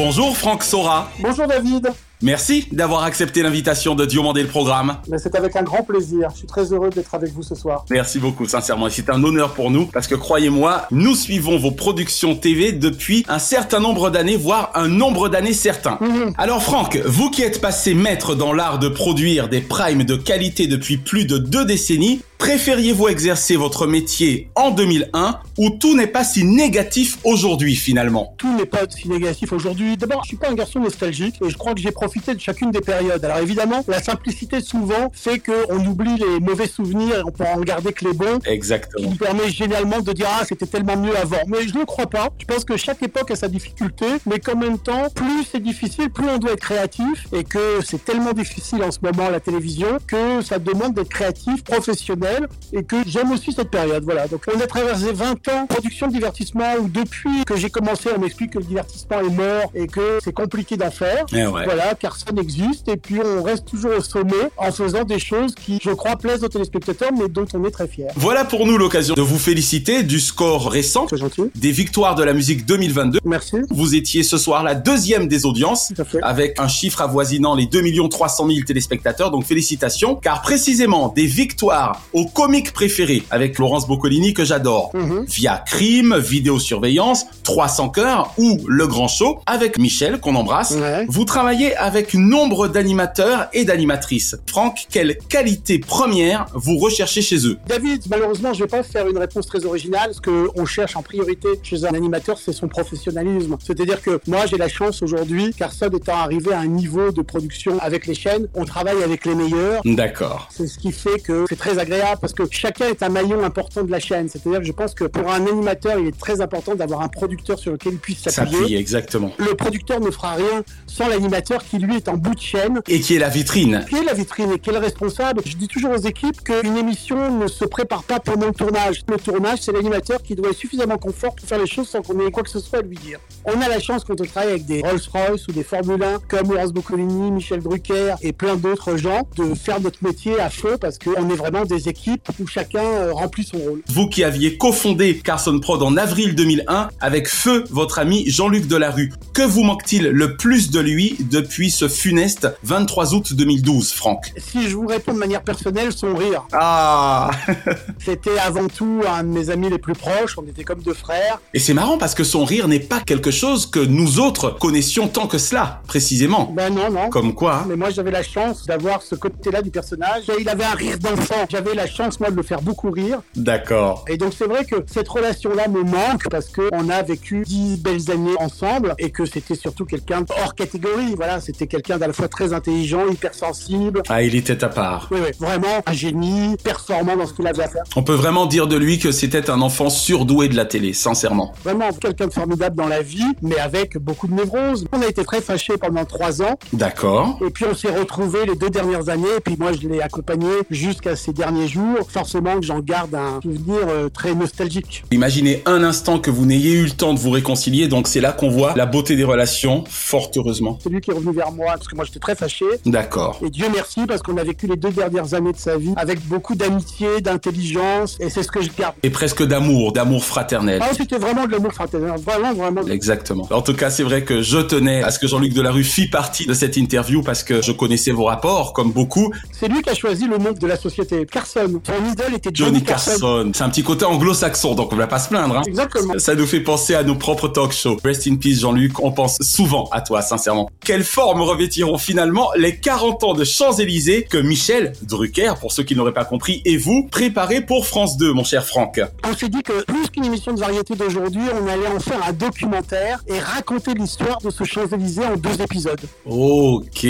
Bonjour 0.04 0.36
Franck 0.36 0.64
Sora. 0.64 1.08
Bonjour 1.20 1.46
David. 1.46 1.92
Merci 2.22 2.66
d'avoir 2.72 3.04
accepté 3.04 3.40
l'invitation 3.40 3.94
de 3.94 4.04
Diomandé 4.04 4.42
le 4.42 4.48
programme. 4.48 4.96
Mais 5.08 5.18
c'est 5.18 5.36
avec 5.36 5.54
un 5.54 5.62
grand 5.62 5.84
plaisir. 5.84 6.28
Je 6.32 6.38
suis 6.38 6.46
très 6.46 6.72
heureux 6.72 6.90
d'être 6.90 7.14
avec 7.14 7.32
vous 7.32 7.44
ce 7.44 7.54
soir. 7.54 7.84
Merci 7.88 8.18
beaucoup, 8.18 8.46
sincèrement. 8.46 8.88
C'est 8.90 9.10
un 9.10 9.22
honneur 9.22 9.54
pour 9.54 9.70
nous 9.70 9.86
parce 9.86 10.08
que 10.08 10.16
croyez-moi, 10.16 10.86
nous 10.90 11.14
suivons 11.14 11.56
vos 11.56 11.70
productions 11.70 12.34
TV 12.34 12.72
depuis 12.72 13.24
un 13.28 13.38
certain 13.38 13.78
nombre 13.78 14.10
d'années, 14.10 14.36
voire 14.36 14.72
un 14.74 14.88
nombre 14.88 15.28
d'années 15.28 15.52
certain. 15.52 15.98
Mhm. 16.00 16.34
Alors 16.36 16.64
Franck, 16.64 16.96
vous 17.04 17.30
qui 17.30 17.42
êtes 17.42 17.60
passé 17.60 17.94
maître 17.94 18.34
dans 18.34 18.52
l'art 18.52 18.80
de 18.80 18.88
produire 18.88 19.48
des 19.48 19.60
primes 19.60 20.02
de 20.02 20.16
qualité 20.16 20.66
depuis 20.66 20.96
plus 20.96 21.26
de 21.26 21.38
deux 21.38 21.64
décennies, 21.64 22.22
préfériez-vous 22.42 23.06
exercer 23.06 23.54
votre 23.54 23.86
métier 23.86 24.50
en 24.56 24.72
2001 24.72 25.38
où 25.58 25.70
tout 25.70 25.94
n'est 25.96 26.08
pas 26.08 26.24
si 26.24 26.42
négatif 26.42 27.18
aujourd'hui 27.22 27.76
finalement? 27.76 28.34
Tout 28.36 28.52
n'est 28.56 28.66
pas 28.66 28.80
si 28.90 29.08
négatif 29.08 29.52
aujourd'hui. 29.52 29.96
D'abord, 29.96 30.24
je 30.24 30.30
suis 30.30 30.36
pas 30.36 30.50
un 30.50 30.54
garçon 30.54 30.80
nostalgique 30.80 31.36
et 31.40 31.48
je 31.48 31.56
crois 31.56 31.72
que 31.72 31.80
j'ai 31.80 31.92
profité 31.92 32.34
de 32.34 32.40
chacune 32.40 32.72
des 32.72 32.80
périodes. 32.80 33.24
Alors 33.24 33.38
évidemment, 33.38 33.84
la 33.86 34.02
simplicité 34.02 34.60
souvent 34.60 35.12
fait 35.12 35.38
qu'on 35.38 35.86
oublie 35.86 36.16
les 36.16 36.40
mauvais 36.40 36.66
souvenirs 36.66 37.18
et 37.18 37.22
on 37.24 37.30
peut 37.30 37.44
en 37.44 37.60
garder 37.60 37.92
que 37.92 38.06
les 38.06 38.12
bons. 38.12 38.40
qui 38.40 38.50
Exactement. 38.50 39.10
nous 39.10 39.16
permet 39.16 39.48
généralement 39.48 40.00
de 40.00 40.12
dire 40.12 40.26
ah 40.28 40.42
c'était 40.44 40.66
tellement 40.66 40.96
mieux 40.96 41.16
avant. 41.16 41.42
Mais 41.46 41.68
je 41.68 41.78
ne 41.78 41.84
crois 41.84 42.10
pas. 42.10 42.30
Je 42.40 42.44
pense 42.44 42.64
que 42.64 42.76
chaque 42.76 43.04
époque 43.04 43.30
a 43.30 43.36
sa 43.36 43.46
difficulté, 43.46 44.06
mais 44.26 44.40
qu'en 44.40 44.56
même 44.56 44.78
temps, 44.78 45.10
plus 45.14 45.44
c'est 45.52 45.62
difficile, 45.62 46.10
plus 46.10 46.28
on 46.28 46.38
doit 46.38 46.54
être 46.54 46.60
créatif 46.60 47.28
et 47.32 47.44
que 47.44 47.78
c'est 47.84 48.04
tellement 48.04 48.32
difficile 48.32 48.82
en 48.82 48.90
ce 48.90 48.98
moment 49.00 49.30
la 49.30 49.38
télévision 49.38 49.98
que 50.08 50.42
ça 50.42 50.58
demande 50.58 50.94
d'être 50.94 51.08
créatif, 51.08 51.62
professionnel 51.62 52.31
et 52.72 52.82
que 52.82 52.96
j'aime 53.06 53.30
aussi 53.32 53.52
cette 53.52 53.70
période. 53.70 54.04
Voilà. 54.04 54.26
Donc 54.28 54.42
on 54.54 54.60
a 54.60 54.66
traversé 54.66 55.12
20 55.12 55.30
ans 55.48 55.62
de 55.62 55.66
production 55.68 56.08
de 56.08 56.12
divertissement 56.12 56.74
où 56.80 56.88
depuis 56.88 57.44
que 57.46 57.56
j'ai 57.56 57.70
commencé, 57.70 58.10
on 58.16 58.20
m'explique 58.20 58.52
que 58.52 58.58
le 58.58 58.64
divertissement 58.64 59.20
est 59.20 59.30
mort 59.30 59.70
et 59.74 59.86
que 59.86 60.18
c'est 60.22 60.32
compliqué 60.32 60.76
d'en 60.76 60.90
faire. 60.90 61.24
Eh 61.32 61.46
ouais. 61.46 61.64
Voilà, 61.64 61.94
personne 61.94 62.36
n'existe 62.36 62.88
et 62.88 62.96
puis 62.96 63.20
on 63.20 63.42
reste 63.42 63.66
toujours 63.66 63.92
au 63.96 64.00
sommet 64.00 64.50
en 64.56 64.72
faisant 64.72 65.04
des 65.04 65.18
choses 65.18 65.54
qui, 65.54 65.78
je 65.82 65.90
crois, 65.90 66.16
plaisent 66.16 66.44
aux 66.44 66.48
téléspectateurs 66.48 67.10
mais 67.12 67.28
dont 67.28 67.46
on 67.54 67.64
est 67.64 67.70
très 67.70 67.88
fier. 67.88 68.10
Voilà 68.16 68.44
pour 68.44 68.66
nous 68.66 68.78
l'occasion 68.78 69.14
de 69.14 69.22
vous 69.22 69.38
féliciter 69.38 70.02
du 70.02 70.20
score 70.20 70.70
récent 70.70 71.06
des 71.54 71.72
victoires 71.72 72.14
de 72.14 72.24
la 72.24 72.32
musique 72.32 72.66
2022. 72.66 73.20
Merci. 73.24 73.56
Vous 73.70 73.94
étiez 73.94 74.22
ce 74.22 74.38
soir 74.38 74.62
la 74.62 74.74
deuxième 74.74 75.28
des 75.28 75.46
audiences 75.46 75.92
avec 76.22 76.58
un 76.58 76.68
chiffre 76.68 77.00
avoisinant 77.00 77.54
les 77.54 77.66
2 77.66 77.82
300 78.08 78.48
000 78.48 78.60
téléspectateurs, 78.66 79.30
donc 79.30 79.44
félicitations, 79.44 80.14
car 80.14 80.42
précisément 80.42 81.08
des 81.08 81.26
victoires 81.26 82.02
au 82.12 82.21
comique 82.26 82.72
préféré 82.72 83.22
avec 83.30 83.58
Laurence 83.58 83.86
Boccolini 83.86 84.34
que 84.34 84.44
j'adore, 84.44 84.90
Mhm. 84.94 85.24
via 85.28 85.62
Crime, 85.66 86.16
Vidéosurveillance, 86.18 87.26
300 87.42 87.88
cœurs 87.88 88.32
ou 88.38 88.58
Le 88.68 88.86
Grand 88.86 89.08
Show 89.08 89.40
avec 89.46 89.78
Michel 89.78 90.20
qu'on 90.20 90.34
embrasse. 90.34 90.72
Ouais. 90.72 91.06
Vous 91.08 91.24
travaillez 91.24 91.74
avec 91.76 92.14
nombre 92.14 92.68
d'animateurs 92.68 93.48
et 93.52 93.64
d'animatrices. 93.64 94.36
Franck, 94.46 94.86
quelle 94.90 95.16
qualité 95.28 95.78
première 95.78 96.46
vous 96.54 96.78
recherchez 96.78 97.22
chez 97.22 97.46
eux? 97.46 97.58
David, 97.66 98.02
malheureusement, 98.10 98.52
je 98.52 98.60
vais 98.64 98.68
pas 98.68 98.82
faire 98.82 99.08
une 99.08 99.18
réponse 99.18 99.46
très 99.46 99.64
originale. 99.64 100.10
Ce 100.14 100.20
que 100.20 100.48
on 100.56 100.64
cherche 100.66 100.96
en 100.96 101.02
priorité 101.02 101.48
chez 101.62 101.84
un 101.84 101.94
animateur, 101.94 102.38
c'est 102.38 102.52
son 102.52 102.68
professionnalisme. 102.68 103.56
C'est-à-dire 103.64 104.00
que 104.02 104.20
moi, 104.26 104.46
j'ai 104.46 104.56
la 104.58 104.68
chance 104.68 105.02
aujourd'hui, 105.02 105.52
Carson 105.56 105.88
étant 105.94 106.16
arrivé 106.16 106.52
à 106.52 106.60
un 106.60 106.66
niveau 106.66 107.10
de 107.10 107.22
production 107.22 107.78
avec 107.80 108.06
les 108.06 108.14
chaînes, 108.14 108.48
on 108.54 108.64
travaille 108.64 109.02
avec 109.02 109.24
les 109.26 109.34
meilleurs. 109.34 109.80
D'accord. 109.84 110.48
C'est 110.50 110.66
ce 110.66 110.78
qui 110.78 110.92
fait 110.92 111.18
que 111.20 111.46
c'est 111.48 111.58
très 111.58 111.78
agréable 111.78 112.11
parce 112.16 112.32
que 112.32 112.42
chacun 112.50 112.86
est 112.86 113.02
un 113.02 113.08
maillon 113.08 113.42
important 113.44 113.82
de 113.82 113.90
la 113.90 114.00
chaîne. 114.00 114.28
C'est-à-dire 114.28 114.60
que 114.60 114.66
je 114.66 114.72
pense 114.72 114.94
que 114.94 115.04
pour 115.04 115.30
un 115.32 115.46
animateur, 115.46 115.98
il 115.98 116.08
est 116.08 116.18
très 116.18 116.40
important 116.40 116.74
d'avoir 116.74 117.00
un 117.02 117.08
producteur 117.08 117.58
sur 117.58 117.72
lequel 117.72 117.94
il 117.94 117.98
puisse 117.98 118.22
S'appuyer, 118.22 118.58
s'appuyer. 118.58 118.78
exactement. 118.78 119.32
Le 119.38 119.54
producteur 119.54 120.00
ne 120.00 120.10
fera 120.10 120.32
rien 120.34 120.62
sans 120.86 121.08
l'animateur 121.08 121.62
qui 121.64 121.78
lui 121.78 121.96
est 121.96 122.08
en 122.08 122.16
bout 122.16 122.34
de 122.34 122.40
chaîne 122.40 122.80
Et 122.88 123.00
qui 123.00 123.16
est 123.16 123.18
la 123.18 123.28
vitrine 123.28 123.84
qui 123.88 123.96
est 123.96 124.04
la 124.04 124.14
vitrine 124.14 124.52
et 124.52 124.58
qui 124.58 124.70
est 124.70 124.72
le 124.72 124.78
responsable. 124.78 125.42
Je 125.44 125.56
dis 125.56 125.68
toujours 125.68 125.90
aux 125.92 125.96
équipes 125.98 126.42
qu'une 126.42 126.76
émission 126.76 127.38
ne 127.38 127.46
se 127.46 127.64
prépare 127.64 128.02
pas 128.04 128.20
pendant 128.20 128.46
le 128.46 128.52
tournage. 128.52 129.02
Le 129.08 129.16
tournage, 129.16 129.58
c'est 129.62 129.72
l'animateur 129.72 130.22
qui 130.22 130.34
doit 130.34 130.50
être 130.50 130.56
suffisamment 130.56 130.98
confort 130.98 131.34
pour 131.34 131.46
faire 131.46 131.58
les 131.58 131.66
choses 131.66 131.88
sans 131.88 132.02
qu'on 132.02 132.18
ait 132.26 132.30
quoi 132.30 132.42
que 132.42 132.50
ce 132.50 132.60
soit 132.60 132.80
à 132.80 132.82
lui 132.82 132.96
dire. 132.96 133.18
On 133.44 133.60
a 133.60 133.68
la 133.68 133.80
chance 133.80 134.04
quand 134.04 134.20
on 134.20 134.24
travaille 134.24 134.50
avec 134.52 134.66
des 134.66 134.80
Rolls-Royce 134.82 135.46
ou 135.48 135.52
des 135.52 135.62
Formule 135.64 136.02
1 136.02 136.18
comme 136.28 136.52
Laurence 136.52 136.72
Boccolini, 136.72 137.30
Michel 137.30 137.60
Drucker 137.62 138.14
et 138.22 138.32
plein 138.32 138.56
d'autres 138.56 138.96
gens 138.96 139.28
de 139.36 139.54
faire 139.54 139.80
notre 139.80 140.02
métier 140.04 140.38
à 140.40 140.50
fond 140.50 140.76
parce 140.80 140.98
qu'on 140.98 141.28
est 141.30 141.34
vraiment 141.36 141.64
des 141.64 141.88
équipes 141.88 142.01
où 142.40 142.46
chacun 142.46 142.84
euh, 142.84 143.12
remplit 143.12 143.44
son 143.44 143.58
rôle. 143.58 143.82
Vous 143.88 144.08
qui 144.08 144.24
aviez 144.24 144.56
cofondé 144.56 145.18
Carson 145.18 145.58
Prod 145.60 145.82
en 145.82 145.96
avril 145.96 146.34
2001 146.34 146.88
avec 147.00 147.28
feu 147.28 147.64
votre 147.70 147.98
ami 147.98 148.24
Jean-Luc 148.28 148.66
Delarue. 148.66 149.12
Que 149.32 149.42
vous 149.42 149.62
manque-t-il 149.62 150.08
le 150.08 150.36
plus 150.36 150.70
de 150.70 150.80
lui 150.80 151.16
depuis 151.30 151.70
ce 151.70 151.88
funeste 151.88 152.48
23 152.64 153.14
août 153.14 153.34
2012, 153.34 153.92
Franck? 153.92 154.32
Si 154.36 154.68
je 154.68 154.76
vous 154.76 154.86
réponds 154.86 155.14
de 155.14 155.18
manière 155.18 155.42
personnelle, 155.42 155.92
son 155.92 156.14
rire. 156.14 156.44
Ah 156.52 157.30
C'était 158.04 158.38
avant 158.38 158.68
tout 158.68 159.02
un 159.08 159.22
de 159.24 159.28
mes 159.28 159.50
amis 159.50 159.70
les 159.70 159.78
plus 159.78 159.94
proches, 159.94 160.36
on 160.38 160.46
était 160.46 160.64
comme 160.64 160.82
deux 160.82 160.94
frères. 160.94 161.40
Et 161.54 161.58
c'est 161.58 161.74
marrant 161.74 161.98
parce 161.98 162.14
que 162.14 162.24
son 162.24 162.44
rire 162.44 162.68
n'est 162.68 162.80
pas 162.80 163.00
quelque 163.00 163.30
chose 163.30 163.66
que 163.66 163.80
nous 163.80 164.20
autres 164.20 164.50
connaissions 164.50 165.08
tant 165.08 165.26
que 165.26 165.38
cela, 165.38 165.82
précisément. 165.86 166.52
Ben 166.54 166.72
non, 166.74 166.90
non. 166.90 167.10
Comme 167.10 167.34
quoi 167.34 167.56
hein. 167.56 167.64
Mais 167.68 167.76
moi, 167.76 167.90
j'avais 167.90 168.10
la 168.10 168.22
chance 168.22 168.66
d'avoir 168.66 169.02
ce 169.02 169.14
côté-là 169.14 169.62
du 169.62 169.70
personnage. 169.70 170.28
Et 170.28 170.40
il 170.40 170.48
avait 170.48 170.64
un 170.64 170.74
rire 170.74 170.98
d'enfant. 170.98 171.46
J'avais 171.48 171.74
la 171.74 171.81
chance, 171.86 172.20
moi, 172.20 172.30
de 172.30 172.36
le 172.36 172.42
faire 172.42 172.62
beaucoup 172.62 172.90
rire. 172.90 173.20
D'accord. 173.36 174.04
Et 174.08 174.16
donc, 174.16 174.32
c'est 174.36 174.46
vrai 174.46 174.64
que 174.64 174.76
cette 174.86 175.08
relation-là 175.08 175.68
me 175.68 175.82
manque 175.82 176.28
parce 176.30 176.48
que 176.48 176.68
on 176.72 176.88
a 176.88 177.02
vécu 177.02 177.42
dix 177.46 177.80
belles 177.80 178.10
années 178.10 178.34
ensemble 178.38 178.94
et 178.98 179.10
que 179.10 179.24
c'était 179.24 179.54
surtout 179.54 179.84
quelqu'un 179.84 180.24
hors 180.42 180.54
catégorie. 180.54 181.14
Voilà, 181.16 181.40
c'était 181.40 181.66
quelqu'un 181.66 181.98
d'à 181.98 182.06
la 182.06 182.12
fois 182.12 182.28
très 182.28 182.52
intelligent, 182.52 183.06
hypersensible. 183.08 184.02
Ah, 184.08 184.22
il 184.22 184.34
était 184.34 184.62
à 184.64 184.68
part. 184.68 185.08
Oui, 185.10 185.18
oui, 185.22 185.30
vraiment 185.38 185.82
un 185.86 185.92
génie, 185.92 186.56
performant 186.62 187.16
dans 187.16 187.26
ce 187.26 187.34
qu'il 187.34 187.46
avait 187.46 187.64
à 187.64 187.68
faire. 187.68 187.84
On 187.96 188.02
peut 188.02 188.14
vraiment 188.14 188.46
dire 188.46 188.66
de 188.66 188.76
lui 188.76 188.98
que 188.98 189.12
c'était 189.12 189.50
un 189.50 189.60
enfant 189.60 189.90
surdoué 189.90 190.48
de 190.48 190.56
la 190.56 190.64
télé, 190.64 190.92
sincèrement. 190.92 191.52
Vraiment 191.64 191.92
quelqu'un 191.92 192.26
de 192.26 192.32
formidable 192.32 192.76
dans 192.76 192.88
la 192.88 193.02
vie, 193.02 193.24
mais 193.42 193.58
avec 193.58 193.98
beaucoup 193.98 194.26
de 194.28 194.34
névrose. 194.34 194.86
On 194.92 195.02
a 195.02 195.06
été 195.06 195.24
très 195.24 195.40
fâchés 195.40 195.76
pendant 195.76 196.04
trois 196.04 196.42
ans. 196.42 196.58
D'accord. 196.72 197.38
Et 197.46 197.50
puis 197.50 197.64
on 197.70 197.74
s'est 197.74 197.94
retrouvés 197.94 198.46
les 198.46 198.56
deux 198.56 198.70
dernières 198.70 199.08
années, 199.08 199.36
et 199.36 199.40
puis 199.40 199.56
moi 199.58 199.72
je 199.72 199.88
l'ai 199.88 200.00
accompagné 200.00 200.48
jusqu'à 200.70 201.16
ces 201.16 201.32
derniers 201.32 201.68
jours. 201.68 201.71
Forcément 202.08 202.58
que 202.60 202.66
j'en 202.66 202.80
garde 202.80 203.14
un 203.14 203.40
souvenir 203.40 203.80
euh, 203.88 204.08
très 204.08 204.34
nostalgique. 204.34 205.04
Imaginez 205.10 205.62
un 205.66 205.82
instant 205.82 206.18
que 206.18 206.30
vous 206.30 206.46
n'ayez 206.46 206.72
eu 206.72 206.84
le 206.84 206.90
temps 206.90 207.14
de 207.14 207.18
vous 207.18 207.30
réconcilier, 207.30 207.88
donc 207.88 208.08
c'est 208.08 208.20
là 208.20 208.32
qu'on 208.32 208.50
voit 208.50 208.74
la 208.76 208.86
beauté 208.86 209.16
des 209.16 209.24
relations, 209.24 209.84
fort 209.88 210.30
heureusement. 210.36 210.78
C'est 210.82 210.90
lui 210.90 211.00
qui 211.00 211.10
est 211.10 211.14
revenu 211.14 211.34
vers 211.34 211.52
moi, 211.52 211.72
parce 211.74 211.88
que 211.88 211.96
moi 211.96 212.04
j'étais 212.04 212.20
très 212.20 212.34
fâché. 212.34 212.64
D'accord. 212.86 213.40
Et 213.44 213.50
Dieu 213.50 213.66
merci, 213.72 214.00
parce 214.06 214.22
qu'on 214.22 214.36
a 214.36 214.44
vécu 214.44 214.66
les 214.66 214.76
deux 214.76 214.90
dernières 214.90 215.34
années 215.34 215.52
de 215.52 215.58
sa 215.58 215.76
vie 215.76 215.94
avec 215.96 216.26
beaucoup 216.26 216.54
d'amitié, 216.54 217.20
d'intelligence, 217.20 218.16
et 218.20 218.30
c'est 218.30 218.42
ce 218.42 218.48
que 218.48 218.62
je 218.62 218.70
garde. 218.76 218.94
Et 219.02 219.10
presque 219.10 219.42
d'amour, 219.42 219.92
d'amour 219.92 220.24
fraternel. 220.24 220.80
Ah, 220.82 220.90
c'était 220.96 221.18
vraiment 221.18 221.46
de 221.46 221.52
l'amour 221.52 221.72
fraternel, 221.72 222.12
vraiment, 222.24 222.52
vraiment. 222.54 222.86
Exactement. 222.86 223.48
En 223.50 223.62
tout 223.62 223.74
cas, 223.74 223.90
c'est 223.90 224.02
vrai 224.02 224.24
que 224.24 224.42
je 224.42 224.58
tenais 224.58 225.02
à 225.02 225.10
ce 225.10 225.18
que 225.18 225.26
Jean-Luc 225.26 225.52
Delarue 225.52 225.84
fit 225.84 226.08
partie 226.08 226.46
de 226.46 226.54
cette 226.54 226.76
interview 226.76 227.22
parce 227.22 227.42
que 227.42 227.62
je 227.62 227.72
connaissais 227.72 228.12
vos 228.12 228.24
rapports, 228.24 228.72
comme 228.72 228.92
beaucoup. 228.92 229.32
C'est 229.52 229.68
lui 229.68 229.82
qui 229.82 229.90
a 229.90 229.94
choisi 229.94 230.26
le 230.26 230.38
nom 230.38 230.52
de 230.52 230.66
la 230.66 230.76
société. 230.76 231.26
Carson. 231.62 231.82
Son 231.84 232.12
idole 232.12 232.34
était 232.34 232.50
Johnny, 232.52 232.70
Johnny 232.70 232.84
Carson. 232.84 233.52
C'est 233.54 233.62
un 233.62 233.68
petit 233.70 233.82
côté 233.82 234.04
anglo-saxon, 234.04 234.74
donc 234.74 234.92
on 234.92 234.96
va 234.96 235.06
pas 235.06 235.18
se 235.18 235.28
plaindre. 235.28 235.58
Hein. 235.58 235.62
Exactement. 235.66 236.14
Ça 236.18 236.34
nous 236.34 236.46
fait 236.46 236.60
penser 236.60 236.94
à 236.94 237.02
nos 237.02 237.14
propres 237.14 237.48
talk 237.48 237.72
shows. 237.72 237.98
Rest 238.04 238.26
in 238.26 238.36
peace 238.36 238.60
Jean-Luc, 238.60 239.00
on 239.02 239.12
pense 239.12 239.38
souvent 239.40 239.88
à 239.92 240.00
toi, 240.00 240.22
sincèrement. 240.22 240.70
Quelle 240.84 241.04
forme 241.04 241.42
revêtiront 241.42 241.98
finalement 241.98 242.50
les 242.56 242.76
40 242.76 243.24
ans 243.24 243.34
de 243.34 243.44
Champs-Élysées 243.44 244.26
que 244.28 244.38
Michel 244.38 244.92
Drucker, 245.02 245.54
pour 245.60 245.72
ceux 245.72 245.82
qui 245.82 245.96
n'auraient 245.96 246.12
pas 246.12 246.24
compris, 246.24 246.62
et 246.64 246.76
vous, 246.76 247.08
préparez 247.10 247.60
pour 247.60 247.86
France 247.86 248.16
2, 248.16 248.32
mon 248.32 248.44
cher 248.44 248.64
Franck? 248.64 249.00
On 249.28 249.36
s'est 249.36 249.48
dit 249.48 249.62
que 249.62 249.84
plus 249.84 250.08
qu'une 250.10 250.24
émission 250.24 250.52
de 250.52 250.60
variété 250.60 250.94
d'aujourd'hui, 250.94 251.42
on 251.60 251.68
allait 251.68 251.86
en 251.86 252.00
faire 252.00 252.20
un 252.26 252.32
documentaire 252.32 253.22
et 253.26 253.38
raconter 253.38 253.94
l'histoire 253.94 254.38
de 254.42 254.50
ce 254.50 254.64
Champs-Élysées 254.64 255.24
en 255.24 255.36
deux 255.36 255.60
épisodes. 255.60 256.00
Ok. 256.26 257.06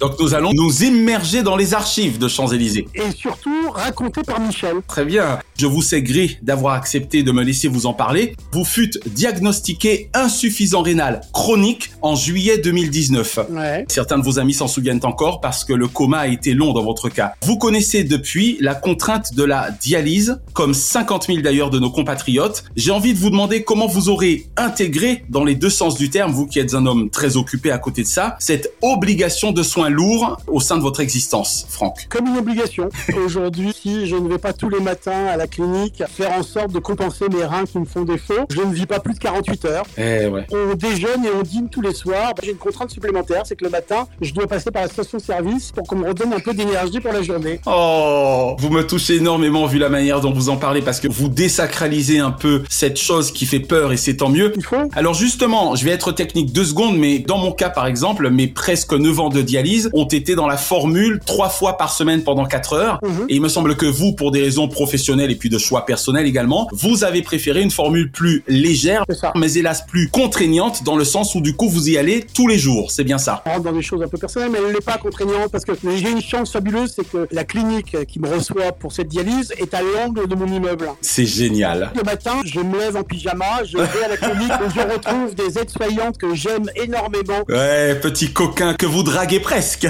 Donc 0.00 0.18
nous 0.20 0.34
allons 0.34 0.52
nous 0.52 0.82
immerger 0.82 1.42
dans 1.42 1.56
les 1.56 1.74
archives 1.74 2.18
de 2.18 2.28
Champs-Élysées. 2.28 2.88
Et 2.94 3.10
surtout, 3.16 3.70
raconté 3.78 4.22
par 4.22 4.40
Michel. 4.40 4.76
Très 4.86 5.04
bien. 5.04 5.38
Je 5.56 5.66
vous 5.66 5.82
sais 5.82 6.02
gré 6.02 6.38
d'avoir 6.42 6.74
accepté 6.74 7.22
de 7.22 7.32
me 7.32 7.42
laisser 7.42 7.68
vous 7.68 7.86
en 7.86 7.92
parler. 7.92 8.34
Vous 8.52 8.64
fûtes 8.64 8.98
diagnostiqué 9.08 10.10
insuffisant 10.14 10.82
rénal 10.82 11.20
chronique 11.32 11.90
en 12.02 12.14
juillet 12.14 12.58
2019. 12.58 13.40
Ouais. 13.50 13.84
Certains 13.88 14.18
de 14.18 14.24
vos 14.24 14.38
amis 14.38 14.54
s'en 14.54 14.68
souviennent 14.68 15.00
encore 15.02 15.40
parce 15.40 15.64
que 15.64 15.72
le 15.72 15.88
coma 15.88 16.18
a 16.18 16.26
été 16.28 16.54
long 16.54 16.72
dans 16.72 16.84
votre 16.84 17.08
cas. 17.08 17.34
Vous 17.42 17.58
connaissez 17.58 18.04
depuis 18.04 18.56
la 18.60 18.74
contrainte 18.74 19.34
de 19.34 19.44
la 19.44 19.70
dialyse, 19.70 20.40
comme 20.52 20.74
50 20.74 21.26
000 21.26 21.40
d'ailleurs 21.40 21.70
de 21.70 21.78
nos 21.78 21.90
compatriotes. 21.90 22.64
J'ai 22.76 22.90
envie 22.90 23.14
de 23.14 23.18
vous 23.18 23.30
demander 23.30 23.64
comment 23.64 23.86
vous 23.86 24.08
aurez 24.08 24.46
intégré, 24.56 25.24
dans 25.28 25.44
les 25.44 25.54
deux 25.54 25.70
sens 25.70 25.96
du 25.96 26.10
terme, 26.10 26.32
vous 26.32 26.46
qui 26.46 26.58
êtes 26.58 26.74
un 26.74 26.86
homme 26.86 27.10
très 27.10 27.36
occupé 27.36 27.70
à 27.70 27.78
côté 27.78 28.02
de 28.02 28.08
ça, 28.08 28.36
cette 28.38 28.72
obligation 28.82 29.52
de 29.52 29.62
soins 29.62 29.88
lourds 29.88 30.38
au 30.46 30.60
sein 30.60 30.76
de 30.76 30.82
votre 30.82 31.00
existence, 31.00 31.66
Franck. 31.68 32.06
Comme 32.08 32.26
une 32.26 32.38
obligation. 32.38 32.88
Aujourd'hui, 33.24 33.67
aujourd'hui, 33.68 33.72
si 33.80 34.06
je 34.06 34.16
ne 34.16 34.28
vais 34.28 34.38
pas 34.38 34.52
tous 34.52 34.68
les 34.68 34.80
matins 34.80 35.26
à 35.26 35.36
la 35.36 35.46
clinique 35.46 36.02
faire 36.08 36.32
en 36.32 36.42
sorte 36.42 36.72
de 36.72 36.78
compenser 36.78 37.26
mes 37.28 37.44
reins 37.44 37.64
qui 37.64 37.78
me 37.78 37.84
font 37.84 38.02
défaut, 38.02 38.46
je 38.50 38.60
ne 38.60 38.72
vis 38.72 38.86
pas 38.86 39.00
plus 39.00 39.14
de 39.14 39.18
48 39.18 39.64
heures. 39.66 39.84
Eh 39.96 40.26
ouais. 40.26 40.46
On 40.52 40.74
déjeune 40.74 41.24
et 41.24 41.30
on 41.36 41.42
dîne 41.42 41.68
tous 41.68 41.80
les 41.80 41.94
soirs. 41.94 42.34
J'ai 42.42 42.52
une 42.52 42.58
contrainte 42.58 42.90
supplémentaire, 42.90 43.42
c'est 43.44 43.56
que 43.56 43.64
le 43.64 43.70
matin, 43.70 44.06
je 44.20 44.32
dois 44.32 44.46
passer 44.46 44.70
par 44.70 44.82
la 44.82 44.88
station-service 44.88 45.72
pour 45.72 45.86
qu'on 45.86 45.96
me 45.96 46.08
redonne 46.08 46.32
un 46.32 46.40
peu 46.40 46.54
d'énergie 46.54 47.00
pour 47.00 47.12
la 47.12 47.22
journée. 47.22 47.60
Oh, 47.66 48.56
vous 48.58 48.70
me 48.70 48.86
touchez 48.86 49.16
énormément 49.16 49.66
vu 49.66 49.78
la 49.78 49.88
manière 49.88 50.20
dont 50.20 50.32
vous 50.32 50.48
en 50.48 50.56
parlez 50.56 50.82
parce 50.82 51.00
que 51.00 51.08
vous 51.08 51.28
désacralisez 51.28 52.18
un 52.18 52.30
peu 52.30 52.62
cette 52.68 52.98
chose 52.98 53.32
qui 53.32 53.46
fait 53.46 53.60
peur 53.60 53.92
et 53.92 53.96
c'est 53.96 54.16
tant 54.16 54.28
mieux. 54.28 54.52
Il 54.56 54.64
faut 54.64 54.76
Alors 54.94 55.14
justement, 55.14 55.74
je 55.74 55.84
vais 55.84 55.90
être 55.90 56.12
technique 56.12 56.52
deux 56.52 56.64
secondes, 56.64 56.96
mais 56.96 57.18
dans 57.18 57.38
mon 57.38 57.52
cas 57.52 57.70
par 57.70 57.86
exemple, 57.86 58.30
mes 58.30 58.46
presque 58.46 58.92
9 58.92 59.20
ans 59.20 59.28
de 59.28 59.42
dialyse 59.42 59.90
ont 59.92 60.06
été 60.06 60.34
dans 60.34 60.46
la 60.46 60.56
formule 60.56 61.20
trois 61.24 61.48
fois 61.48 61.76
par 61.76 61.92
semaine 61.92 62.22
pendant 62.22 62.44
4 62.44 62.72
heures. 62.72 62.98
Mhm. 63.02 63.26
Et 63.28 63.34
il 63.36 63.42
me 63.42 63.48
semble 63.58 63.74
que 63.74 63.86
vous, 63.86 64.12
pour 64.12 64.30
des 64.30 64.40
raisons 64.40 64.68
professionnelles 64.68 65.32
et 65.32 65.34
puis 65.34 65.48
de 65.48 65.58
choix 65.58 65.84
personnels 65.84 66.26
également, 66.26 66.68
vous 66.70 67.02
avez 67.02 67.22
préféré 67.22 67.60
une 67.60 67.72
formule 67.72 68.12
plus 68.12 68.44
légère, 68.46 69.04
mais 69.34 69.52
hélas 69.54 69.84
plus 69.84 70.08
contraignante 70.10 70.84
dans 70.84 70.94
le 70.94 71.04
sens 71.04 71.34
où 71.34 71.40
du 71.40 71.56
coup 71.56 71.68
vous 71.68 71.88
y 71.88 71.98
allez 71.98 72.24
tous 72.32 72.46
les 72.46 72.56
jours. 72.56 72.92
C'est 72.92 73.02
bien 73.02 73.18
ça. 73.18 73.42
On 73.46 73.50
rentre 73.50 73.64
dans 73.64 73.72
des 73.72 73.82
choses 73.82 74.00
un 74.00 74.06
peu 74.06 74.16
personnelles, 74.16 74.50
mais 74.52 74.60
elle 74.64 74.72
n'est 74.74 74.80
pas 74.80 74.96
contraignante 74.96 75.50
parce 75.50 75.64
que 75.64 75.72
j'ai 75.82 76.08
une 76.08 76.22
chance 76.22 76.52
fabuleuse, 76.52 76.92
c'est 76.94 77.10
que 77.10 77.26
la 77.32 77.42
clinique 77.42 77.96
qui 78.06 78.20
me 78.20 78.28
reçoit 78.28 78.70
pour 78.70 78.92
cette 78.92 79.08
dialyse 79.08 79.52
est 79.58 79.74
à 79.74 79.80
l'angle 79.82 80.28
de 80.28 80.36
mon 80.36 80.46
immeuble. 80.46 80.90
C'est 81.00 81.26
génial. 81.26 81.90
Le 81.96 82.04
matin, 82.04 82.40
je 82.44 82.60
me 82.60 82.78
lève 82.78 82.96
en 82.96 83.02
pyjama, 83.02 83.64
je 83.64 83.76
vais 83.76 84.04
à 84.04 84.08
la 84.08 84.16
clinique 84.16 84.52
où 84.64 84.70
je 84.70 84.80
retrouve 84.82 85.34
des 85.34 85.58
aides-soignantes 85.58 86.16
que 86.16 86.32
j'aime 86.32 86.70
énormément. 86.76 87.42
Ouais, 87.48 87.96
petit 87.96 88.32
coquin 88.32 88.74
que 88.74 88.86
vous 88.86 89.02
draguez 89.02 89.40
presque. 89.40 89.88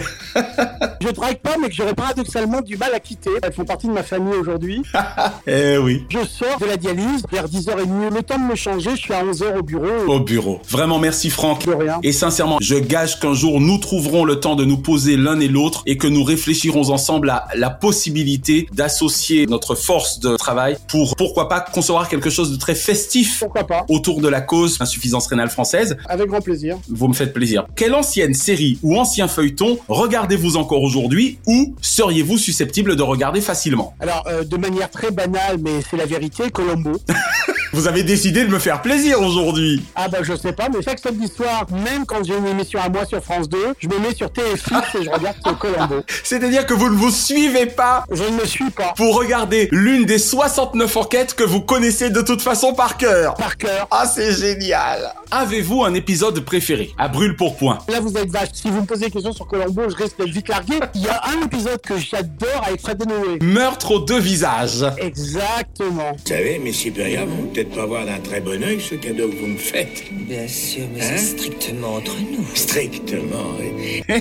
Je 1.03 1.11
drague 1.11 1.41
pas, 1.41 1.57
mais 1.61 1.69
que 1.69 1.75
j'aurais 1.75 1.95
paradoxalement 1.95 2.63
du 2.63 2.79
mal 2.79 2.95
à 2.95 3.01
quitter. 3.01 3.33
Font 3.59 3.65
partie 3.65 3.89
de 3.89 3.93
ma 3.93 4.05
famille 4.05 4.35
aujourd'hui. 4.35 4.83
Eh 5.47 5.79
oui. 5.79 6.05
Je 6.11 6.19
sors 6.19 6.59
de 6.61 6.67
la 6.67 6.77
dialyse 6.77 7.23
vers 7.33 7.47
10h30. 7.47 8.15
Le 8.15 8.23
temps 8.23 8.39
de 8.39 8.45
me 8.45 8.55
changer, 8.55 8.91
je 8.91 8.97
suis 8.97 9.15
à 9.15 9.25
11h 9.25 9.59
au 9.59 9.63
bureau. 9.63 9.87
Au 10.07 10.21
bureau. 10.21 10.61
Vraiment 10.69 10.99
merci 10.99 11.31
Franck. 11.31 11.67
De 11.67 11.73
rien. 11.73 11.99
Et 12.03 12.13
sincèrement, 12.13 12.59
je 12.61 12.77
gage 12.77 13.19
qu'un 13.19 13.35
jour 13.35 13.61
nous 13.61 13.79
trouverons 13.79 14.25
le 14.25 14.41
temps 14.41 14.57
de 14.57 14.65
nous 14.65 14.77
poser 14.77 15.17
l'un 15.17 15.41
et 15.41 15.49
l'autre 15.49 15.83
et 15.87 15.97
que 15.97 16.07
nous 16.07 16.23
réfléchirons 16.23 16.91
ensemble 16.91 17.31
à 17.31 17.49
la 17.57 17.71
possibilité 17.71 18.69
d'associer 18.73 19.47
notre 19.47 19.75
force 19.75 20.21
de 20.21 20.37
travail 20.37 20.77
pour 20.87 21.17
pourquoi 21.17 21.49
pas 21.49 21.61
concevoir 21.61 22.09
quelque 22.09 22.31
chose 22.31 22.53
de 22.53 22.57
très 22.57 22.75
festif 22.75 23.41
Pourquoi 23.41 23.65
pas 23.65 23.87
autour 23.89 24.21
de 24.21 24.29
la 24.29 24.43
cause 24.43 24.77
insuffisance 24.81 25.27
rénale 25.27 25.51
française. 25.51 25.97
Avec 26.09 26.29
grand 26.29 26.43
plaisir. 26.43 26.77
Vous 26.89 27.09
me 27.09 27.15
faites 27.15 27.33
plaisir. 27.33 27.67
Quelle 27.75 27.95
ancienne 27.95 28.35
série 28.35 28.79
ou 28.83 28.99
ancien 28.99 29.27
feuilleton 29.29 29.79
regardez-vous 29.89 30.57
encore 30.57 30.83
aujourd'hui 30.83 31.39
ou 31.47 31.75
seriez-vous 31.81 32.39
susceptible 32.39 32.95
de 32.95 33.03
regarder 33.03 33.41
facilement 33.49 33.95
Alors, 33.99 34.25
euh, 34.27 34.45
de 34.45 34.59
manière 34.59 34.91
très 34.91 35.11
banale, 35.11 35.57
mais 35.59 35.81
c'est 35.81 35.97
la 35.97 36.05
vérité, 36.05 36.51
Colombo. 36.51 36.93
Vous 37.73 37.87
avez 37.87 38.03
décidé 38.03 38.45
de 38.45 38.49
me 38.51 38.59
faire 38.59 38.81
plaisir 38.83 39.21
aujourd'hui. 39.21 39.83
Ah 39.95 40.09
bah 40.09 40.19
je 40.23 40.35
sais 40.35 40.53
pas, 40.53 40.69
mais 40.73 40.83
chaque 40.83 40.99
samedi 40.99 41.29
soir, 41.29 41.67
même 41.71 42.07
quand 42.07 42.25
j'ai 42.25 42.37
une 42.37 42.47
émission 42.47 42.81
à 42.81 42.89
moi 42.89 43.05
sur 43.05 43.23
France 43.23 43.49
2, 43.49 43.59
je 43.79 43.89
me 43.89 43.99
mets 43.99 44.15
sur 44.15 44.29
TF6 44.29 44.99
et 45.01 45.05
je 45.05 45.11
regarde 45.11 45.37
ce 45.45 45.51
Colombo. 45.53 46.03
C'est-à-dire 46.25 46.65
que 46.67 46.73
vous 46.75 46.89
ne 46.89 46.95
vous 46.97 47.11
suivez 47.11 47.67
pas 47.67 48.05
Je 48.11 48.23
ne 48.25 48.41
me 48.41 48.47
suis 48.47 48.71
pas. 48.71 48.95
pour 48.97 49.17
regarder 49.17 49.69
l'une 49.71 50.07
des 50.07 50.19
69 50.19 50.97
enquêtes 50.97 51.35
que 51.35 51.45
vous 51.45 51.61
connaissez 51.61 52.11
de 52.11 52.23
toute 52.23 52.41
façon 52.43 52.73
par 52.75 52.97
cœur. 52.97 53.35
Par 53.35 53.57
cœur. 53.59 53.87
Ah, 53.91 54.07
c'est 54.07 54.33
génial 54.33 55.13
Avez-vous 55.31 55.85
un 55.85 55.93
épisode 55.95 56.41
préféré? 56.41 56.93
À 56.97 57.09
brûle 57.09 57.37
pour 57.37 57.57
point. 57.57 57.79
Là, 57.89 58.01
vous 58.01 58.17
êtes 58.17 58.31
vache. 58.31 58.49
Si 58.55 58.71
vous 58.71 58.81
me 58.81 58.87
posez 58.87 59.07
des 59.07 59.11
questions 59.11 59.33
sur 59.35 59.47
Colombo, 59.47 59.83
je 59.91 59.95
risque 59.97 60.17
d'être 60.19 60.31
vite 60.31 60.49
largué. 60.49 60.79
Il 60.95 61.03
y 61.03 61.09
a 61.09 61.23
un 61.29 61.45
épisode 61.45 61.81
que 61.83 61.99
j'adore 61.99 62.65
avec 62.67 62.81
Fred 62.81 63.07
Noé. 63.07 63.39
Meurtre 63.43 63.91
aux 63.91 63.99
deux 63.99 64.19
visages. 64.21 64.85
Exactement. 64.97 66.13
Vous 66.13 66.27
savez, 66.27 66.59
mes 66.59 66.73
supérieurs 66.73 67.27
vont 67.27 67.51
peut-être 67.59 67.75
pas 67.75 67.87
voir 67.87 68.07
d'un 68.07 68.21
très 68.21 68.41
bon 68.41 68.63
œil 68.63 68.81
ce 68.81 68.95
cadeau 68.95 69.29
que 69.29 69.35
vous 69.35 69.49
me 69.49 69.59
faites. 69.59 70.05
Bien 70.13 70.47
sûr, 70.47 70.85
mais 70.95 71.03
Hein 71.03 71.07
c'est 71.17 71.39
strictement 71.39 71.95
entre 71.97 72.17
nous. 72.21 72.47
Strictement, 72.55 73.57
oui. 73.59 74.03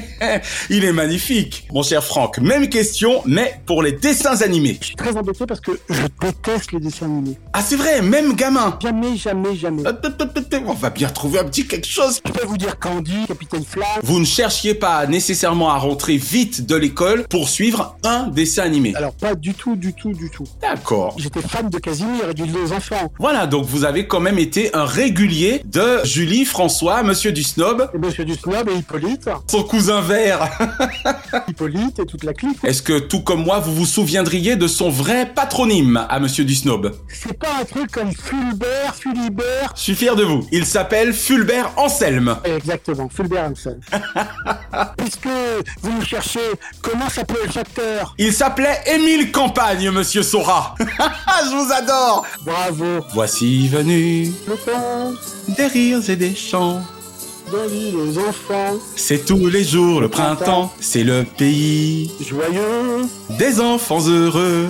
Il 0.72 0.84
est 0.84 0.92
magnifique. 0.92 1.68
Mon 1.72 1.84
cher 1.84 2.04
Franck, 2.04 2.40
même 2.40 2.68
question, 2.68 3.22
mais 3.28 3.62
pour 3.68 3.84
les 3.84 3.92
dessins 3.92 4.42
animés. 4.42 4.78
Je 4.82 4.88
suis 4.88 4.96
très 4.96 5.16
embêté 5.16 5.46
parce 5.46 5.60
que 5.60 5.80
je 5.88 6.02
déteste 6.20 6.72
les 6.72 6.80
dessins 6.80 7.06
animés. 7.06 7.38
Ah, 7.54 7.62
c'est 7.62 7.76
vrai, 7.76 8.02
même 8.02 8.34
gamin. 8.34 8.80
Jamais, 8.82 9.16
jamais, 9.18 9.56
jamais. 9.56 9.84
On 10.66 10.74
va 10.74 10.90
bien 10.90 11.10
trouver 11.10 11.40
un 11.40 11.44
petit 11.44 11.68
quelque 11.68 11.88
chose. 11.88 12.20
Je 12.26 12.32
peux 12.32 12.46
vous 12.48 12.58
dire 12.58 12.80
Candy, 12.80 13.28
Capitaine 13.28 13.64
Flash. 13.64 14.00
Vous 14.02 14.20
ne 14.20 14.26
cherchiez 14.26 14.74
pas 14.74 15.06
nécessairement 15.06 15.70
à 15.70 15.78
rentrer 15.78 16.18
vite 16.18 16.66
de 16.66 16.76
l'école 16.76 17.28
pour 17.28 17.50
suivre 17.50 17.98
un 18.04 18.30
dessin 18.30 18.64
animé. 18.64 18.94
Alors 18.96 19.14
pas 19.14 19.36
du 19.36 19.54
tout, 19.54 19.76
du 19.76 19.94
tout, 19.94 20.14
du 20.14 20.32
tout. 20.32 20.46
D'accord. 20.60 21.16
J'étais 21.20 21.42
fan 21.42 21.70
de 21.70 21.78
Casimir 21.78 22.30
et 22.32 22.34
du 22.34 22.48
deux 22.48 22.72
enfants. 22.72 23.12
Voilà, 23.30 23.46
donc 23.46 23.66
vous 23.66 23.84
avez 23.84 24.08
quand 24.08 24.22
même 24.22 24.40
été 24.40 24.74
un 24.74 24.86
régulier 24.86 25.62
de 25.66 26.00
Julie, 26.06 26.46
François, 26.46 27.04
Monsieur 27.04 27.34
du 27.34 27.44
Snob, 27.44 27.90
Et 27.94 27.98
Monsieur 27.98 28.24
du 28.24 28.36
Snob 28.36 28.70
et 28.70 28.78
Hippolyte. 28.78 29.30
son 29.52 29.64
cousin 29.64 30.00
vert. 30.00 30.48
Hippolyte 31.50 32.00
et 32.00 32.06
toute 32.06 32.24
la 32.24 32.32
clique. 32.32 32.58
Est-ce 32.64 32.82
que 32.82 32.98
tout 33.00 33.20
comme 33.20 33.44
moi, 33.44 33.60
vous 33.60 33.76
vous 33.76 33.86
souviendriez 33.86 34.56
de 34.56 34.66
son 34.66 34.90
vrai 34.90 35.26
patronyme 35.36 36.06
à 36.08 36.22
Monsieur 36.22 36.46
du 36.46 36.56
Snob? 36.56 36.96
C'est 37.10 37.38
pas 37.38 37.50
un 37.60 37.66
truc 37.66 37.92
comme 37.92 38.14
Fulbert, 38.14 38.96
Fulibert. 38.96 39.74
Je 39.76 39.82
suis 39.82 39.96
fier 39.96 40.16
de 40.16 40.24
vous. 40.24 40.48
Il 40.54 40.66
s'appelle 40.66 41.12
Fulbert 41.12 41.74
Anselme. 41.76 42.38
Exactement, 42.46 43.10
Fulbert 43.10 43.52
Hansen. 43.52 43.82
Puisque 44.98 45.28
vous 45.82 45.92
me 45.92 46.06
cherchez 46.06 46.40
comment 46.82 47.10
s'appelle 47.10 47.36
le 47.46 47.52
facteur? 47.52 48.16
Il 48.18 48.32
s'appelait 48.32 48.80
Émile 48.96 49.34
Campagne, 49.34 49.92
Monsieur 49.92 50.24
Sora. 50.24 50.76
Je 50.80 51.50
vous 51.54 51.74
adore. 51.74 52.26
Bravo. 52.46 53.04
Voici 53.18 53.68
venu 53.68 54.32
Le 54.48 54.54
temps 54.54 55.12
des 55.58 55.66
rires 55.66 56.08
et 56.08 56.16
des 56.16 56.36
chants. 56.36 56.84
les 57.52 58.18
enfants 58.20 58.78
C'est 58.96 59.26
tous 59.26 59.48
les 59.48 59.64
jours 59.64 60.02
le 60.02 60.08
printemps. 60.08 60.72
C'est 60.80 61.04
le 61.04 61.26
pays 61.36 62.12
joyeux, 62.22 63.08
des 63.40 63.60
enfants 63.60 64.08
heureux, 64.08 64.68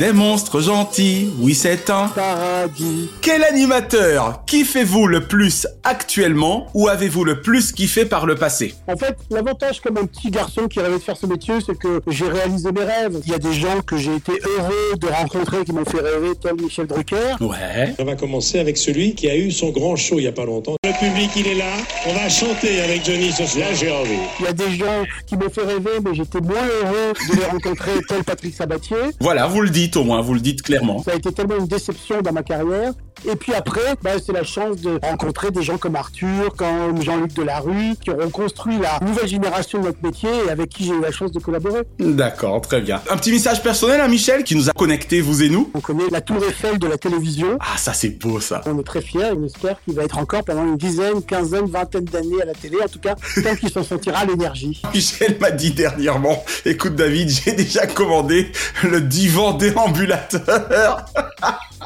des 0.00 0.14
monstres 0.14 0.62
gentils. 0.62 1.30
Oui, 1.40 1.54
c'est 1.54 1.90
un. 1.90 2.08
paradis. 2.08 3.10
Quel 3.20 3.44
animateur 3.44 4.42
kiffez-vous 4.46 5.06
le 5.06 5.26
plus 5.26 5.66
actuellement 5.84 6.68
ou 6.72 6.88
avez-vous 6.88 7.22
le 7.22 7.42
plus 7.42 7.72
kiffé 7.72 8.06
par 8.06 8.24
le 8.24 8.34
passé? 8.34 8.74
En 8.88 8.96
fait, 8.96 9.14
l'avantage 9.30 9.82
comme 9.82 9.98
un 9.98 10.06
petit 10.06 10.30
garçon 10.30 10.68
qui 10.68 10.80
rêvait 10.80 10.96
de 10.96 11.02
faire 11.02 11.18
ce 11.18 11.26
métier, 11.26 11.56
c'est 11.64 11.78
que 11.78 12.00
j'ai 12.08 12.26
réalisé 12.26 12.72
mes 12.72 12.82
rêves. 12.82 13.20
Il 13.26 13.30
y 13.30 13.34
a 13.34 13.38
des 13.38 13.52
gens 13.52 13.82
que 13.86 13.98
j'ai 13.98 14.14
été 14.14 14.32
heureux 14.32 14.96
de 14.98 15.06
rencontrer 15.06 15.64
qui 15.66 15.72
m'ont 15.72 15.84
fait 15.84 16.00
rêver, 16.00 16.30
tel 16.42 16.54
Michel 16.54 16.86
Drucker. 16.86 17.36
Ouais. 17.40 17.94
On 17.98 18.04
va 18.04 18.16
commencer 18.16 18.58
avec 18.58 18.78
celui 18.78 19.14
qui 19.14 19.28
a 19.28 19.36
eu 19.36 19.50
son 19.50 19.68
grand 19.68 19.96
show 19.96 20.18
il 20.18 20.24
y 20.24 20.28
a 20.28 20.32
pas 20.32 20.46
longtemps. 20.46 20.76
Le 20.82 20.98
public, 20.98 21.30
il 21.36 21.46
est 21.46 21.56
là. 21.56 21.72
On 22.06 22.14
va 22.14 22.26
chanter 22.30 22.80
avec 22.80 23.04
Johnny 23.04 23.32
ce 23.32 23.44
soir. 23.44 23.68
Là, 23.68 23.74
j'ai 23.74 23.92
envie. 23.92 24.16
Il 24.38 24.46
y 24.46 24.48
a 24.48 24.54
des 24.54 24.70
gens 24.76 25.02
qui 25.26 25.36
m'ont 25.36 25.50
fait 25.50 25.60
rêver, 25.64 26.00
mais 26.02 26.14
j'étais 26.14 26.40
moins 26.40 26.56
heureux 26.56 27.12
de 27.30 27.36
les 27.36 27.44
rencontrer, 27.44 27.92
tel 28.08 28.24
Patrick 28.24 28.54
Sabatier. 28.54 28.96
Voilà, 29.20 29.46
vous 29.46 29.60
le 29.60 29.68
dites 29.68 29.89
au 29.96 30.04
moins, 30.04 30.20
vous 30.20 30.34
le 30.34 30.40
dites 30.40 30.62
clairement. 30.62 31.02
Ça 31.02 31.12
a 31.12 31.14
été 31.14 31.32
tellement 31.32 31.58
une 31.58 31.66
déception 31.66 32.22
dans 32.22 32.32
ma 32.32 32.42
carrière. 32.42 32.92
Et 33.30 33.36
puis 33.36 33.52
après, 33.52 33.96
bah, 34.02 34.12
c'est 34.24 34.32
la 34.32 34.44
chance 34.44 34.76
de 34.80 34.98
rencontrer 35.02 35.50
des 35.50 35.62
gens 35.62 35.76
comme 35.76 35.94
Arthur, 35.94 36.54
comme 36.56 37.02
Jean-Luc 37.02 37.34
Delarue, 37.34 37.94
qui 38.02 38.10
auront 38.10 38.30
construit 38.30 38.78
la 38.78 38.98
nouvelle 39.06 39.28
génération 39.28 39.78
de 39.80 39.84
notre 39.84 40.02
métier 40.02 40.30
et 40.46 40.50
avec 40.50 40.70
qui 40.70 40.84
j'ai 40.84 40.94
eu 40.94 41.00
la 41.00 41.10
chance 41.10 41.30
de 41.32 41.38
collaborer. 41.38 41.82
D'accord, 41.98 42.60
très 42.62 42.80
bien. 42.80 43.00
Un 43.10 43.16
petit 43.16 43.30
message 43.30 43.62
personnel 43.62 44.00
à 44.00 44.08
Michel 44.08 44.42
qui 44.42 44.56
nous 44.56 44.70
a 44.70 44.72
connectés, 44.72 45.20
vous 45.20 45.42
et 45.42 45.50
nous 45.50 45.70
On 45.74 45.80
connaît 45.80 46.08
la 46.10 46.22
tour 46.22 46.38
Eiffel 46.38 46.78
de 46.78 46.86
la 46.86 46.96
télévision. 46.96 47.58
Ah, 47.60 47.76
ça 47.76 47.92
c'est 47.92 48.18
beau 48.18 48.40
ça. 48.40 48.62
On 48.66 48.78
est 48.78 48.84
très 48.84 49.02
fiers 49.02 49.20
et 49.20 49.32
on 49.32 49.44
espère 49.44 49.76
qu'il 49.84 49.94
va 49.94 50.04
être 50.04 50.18
encore 50.18 50.42
pendant 50.44 50.64
une 50.64 50.76
dizaine, 50.76 51.22
quinzaine, 51.22 51.66
vingtaine 51.66 52.04
d'années 52.04 52.40
à 52.42 52.46
la 52.46 52.54
télé. 52.54 52.78
En 52.82 52.88
tout 52.88 53.00
cas, 53.00 53.16
tant 53.42 53.54
qu'il 53.54 53.70
s'en 53.70 53.82
sentira 53.82 54.24
l'énergie. 54.24 54.80
Michel 54.94 55.36
m'a 55.40 55.50
dit 55.50 55.72
dernièrement, 55.72 56.42
écoute 56.64 56.94
David, 56.94 57.28
j'ai 57.28 57.52
déjà 57.52 57.86
commandé 57.86 58.50
le 58.82 59.02
divan 59.02 59.52
déambulateur. 59.74 61.04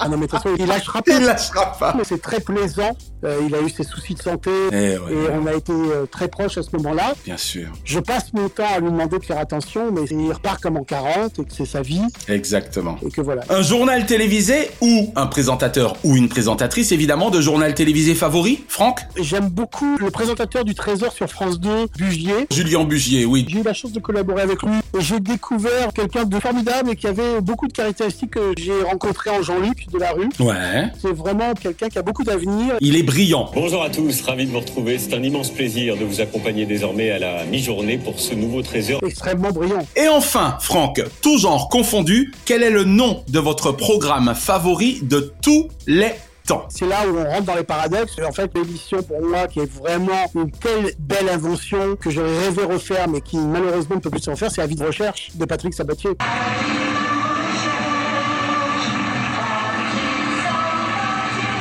Ah 0.04 0.08
non, 0.10 0.18
mais 0.18 0.26
de 0.26 0.30
toute 0.32 0.42
façon, 0.42 0.54
il 0.58 0.66
lâchera 0.66 1.00
pas. 1.00 1.12
Il 1.18 1.24
lâchera 1.24 1.72
pas. 1.78 1.94
Mais 1.96 2.04
c'est 2.04 2.20
très 2.20 2.38
plaisant. 2.40 2.94
Euh, 3.24 3.40
il 3.48 3.54
a 3.54 3.62
eu 3.62 3.70
ses 3.70 3.84
soucis 3.84 4.12
de 4.12 4.20
santé 4.20 4.50
Eh 4.70 4.74
ouais, 4.74 5.12
et 5.12 5.30
on 5.32 5.46
a 5.46 5.54
été 5.54 5.72
euh, 5.72 6.04
très 6.04 6.28
proches 6.28 6.58
à 6.58 6.62
ce 6.62 6.76
moment-là. 6.76 7.14
bien 7.24 7.38
sûr. 7.38 7.68
Je 7.82 7.98
passe 7.98 8.34
mon 8.34 8.50
temps 8.50 8.66
à 8.76 8.80
lui 8.80 8.90
demander 8.90 9.18
de 9.18 9.24
faire 9.24 9.38
attention, 9.38 9.90
mais 9.92 10.02
il 10.10 10.30
repart 10.30 10.60
comme 10.60 10.76
en 10.76 10.84
40 10.84 11.38
et 11.38 11.44
que 11.44 11.52
c'est 11.54 11.64
sa 11.64 11.80
vie 11.80 12.02
Exactement. 12.28 12.98
et 13.02 13.10
que 13.10 13.22
voilà. 13.22 13.42
Un 13.48 13.62
journal 13.62 14.04
télévisé 14.04 14.70
ou 14.82 15.10
un 15.16 15.26
présentateur 15.26 15.96
ou 16.04 16.16
une 16.16 16.28
présentatrice 16.28 16.92
évidemment 16.92 17.30
de 17.30 17.40
journal 17.40 17.72
télévisé 17.74 18.14
favori, 18.14 18.62
Franck? 18.68 19.00
J'aime 19.18 19.48
beaucoup 19.48 19.96
le 19.96 20.10
présentateur 20.10 20.66
du 20.66 20.74
Trésor 20.74 21.12
sur 21.14 21.30
France 21.30 21.58
2, 21.60 21.86
Bugier. 21.96 22.46
Julien 22.52 22.84
Bugier, 22.84 23.24
oui. 23.24 23.46
J'ai 23.48 23.60
eu 23.60 23.62
la 23.62 23.72
chance 23.72 23.92
de 23.92 24.00
collaborer 24.00 24.42
avec 24.42 24.62
lui 24.62 24.72
j'ai 24.98 25.18
découvert 25.20 25.92
quelqu'un 25.92 26.24
de 26.24 26.38
formidable 26.38 26.90
et 26.90 26.96
qui 26.96 27.06
avait 27.06 27.40
beaucoup 27.40 27.66
de 27.66 27.72
caractéristiques 27.72 28.32
que 28.32 28.52
j'ai 28.58 28.82
rencontré 28.82 29.30
en 29.30 29.42
Jean-Luc 29.42 29.86
de 29.94 30.00
la 30.00 30.12
rue. 30.12 30.28
Ouais. 30.40 30.90
C'est 31.00 31.12
vraiment 31.12 31.54
quelqu'un 31.54 31.88
qui 31.88 31.98
a 31.98 32.02
beaucoup 32.02 32.24
d'avenir. 32.24 32.76
Il 32.80 32.96
est 32.96 33.02
brillant. 33.02 33.50
Bonjour 33.54 33.82
à 33.82 33.90
tous, 33.90 34.20
ravi 34.22 34.46
de 34.46 34.50
vous 34.50 34.60
retrouver. 34.60 34.98
C'est 34.98 35.14
un 35.14 35.22
immense 35.22 35.50
plaisir 35.50 35.96
de 35.96 36.04
vous 36.04 36.20
accompagner 36.20 36.66
désormais 36.66 37.10
à 37.10 37.18
la 37.18 37.44
mi-journée 37.44 37.98
pour 37.98 38.18
ce 38.20 38.34
nouveau 38.34 38.62
trésor. 38.62 39.00
Extrêmement 39.06 39.50
brillant. 39.50 39.86
Et 39.96 40.08
enfin, 40.08 40.58
Franck, 40.60 41.02
tout 41.22 41.38
genre 41.38 41.68
confondu, 41.68 42.32
quel 42.44 42.62
est 42.62 42.70
le 42.70 42.84
nom 42.84 43.22
de 43.28 43.38
votre 43.38 43.72
programme 43.72 44.34
favori 44.34 44.98
de 45.02 45.32
tous 45.42 45.68
les 45.86 46.12
temps? 46.46 46.66
C'est 46.68 46.86
là 46.86 47.06
où 47.08 47.16
on 47.16 47.24
rentre 47.24 47.44
dans 47.44 47.54
les 47.54 47.64
paradoxes. 47.64 48.16
En 48.26 48.32
fait, 48.32 48.50
l'émission 48.54 49.02
pour 49.02 49.22
moi 49.22 49.46
qui 49.46 49.60
est 49.60 49.72
vraiment 49.72 50.30
une 50.34 50.50
telle 50.50 50.92
belle 50.98 51.28
invention 51.28 51.96
que 51.96 52.10
j'aurais 52.10 52.38
rêvé 52.46 52.64
refaire 52.64 53.08
mais 53.08 53.20
qui 53.20 53.38
malheureusement 53.38 53.96
ne 53.96 54.00
peut 54.00 54.10
plus 54.10 54.22
se 54.22 54.30
refaire, 54.30 54.50
c'est 54.50 54.60
la 54.60 54.66
vie 54.66 54.76
de 54.76 54.84
recherche 54.84 55.30
de 55.34 55.44
Patrick 55.44 55.72
Sabatier. 55.74 56.10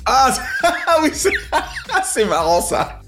Ah, 0.07 0.99
oui, 1.01 1.11
c'est 2.03 2.25
marrant 2.25 2.61
ça. 2.61 3.02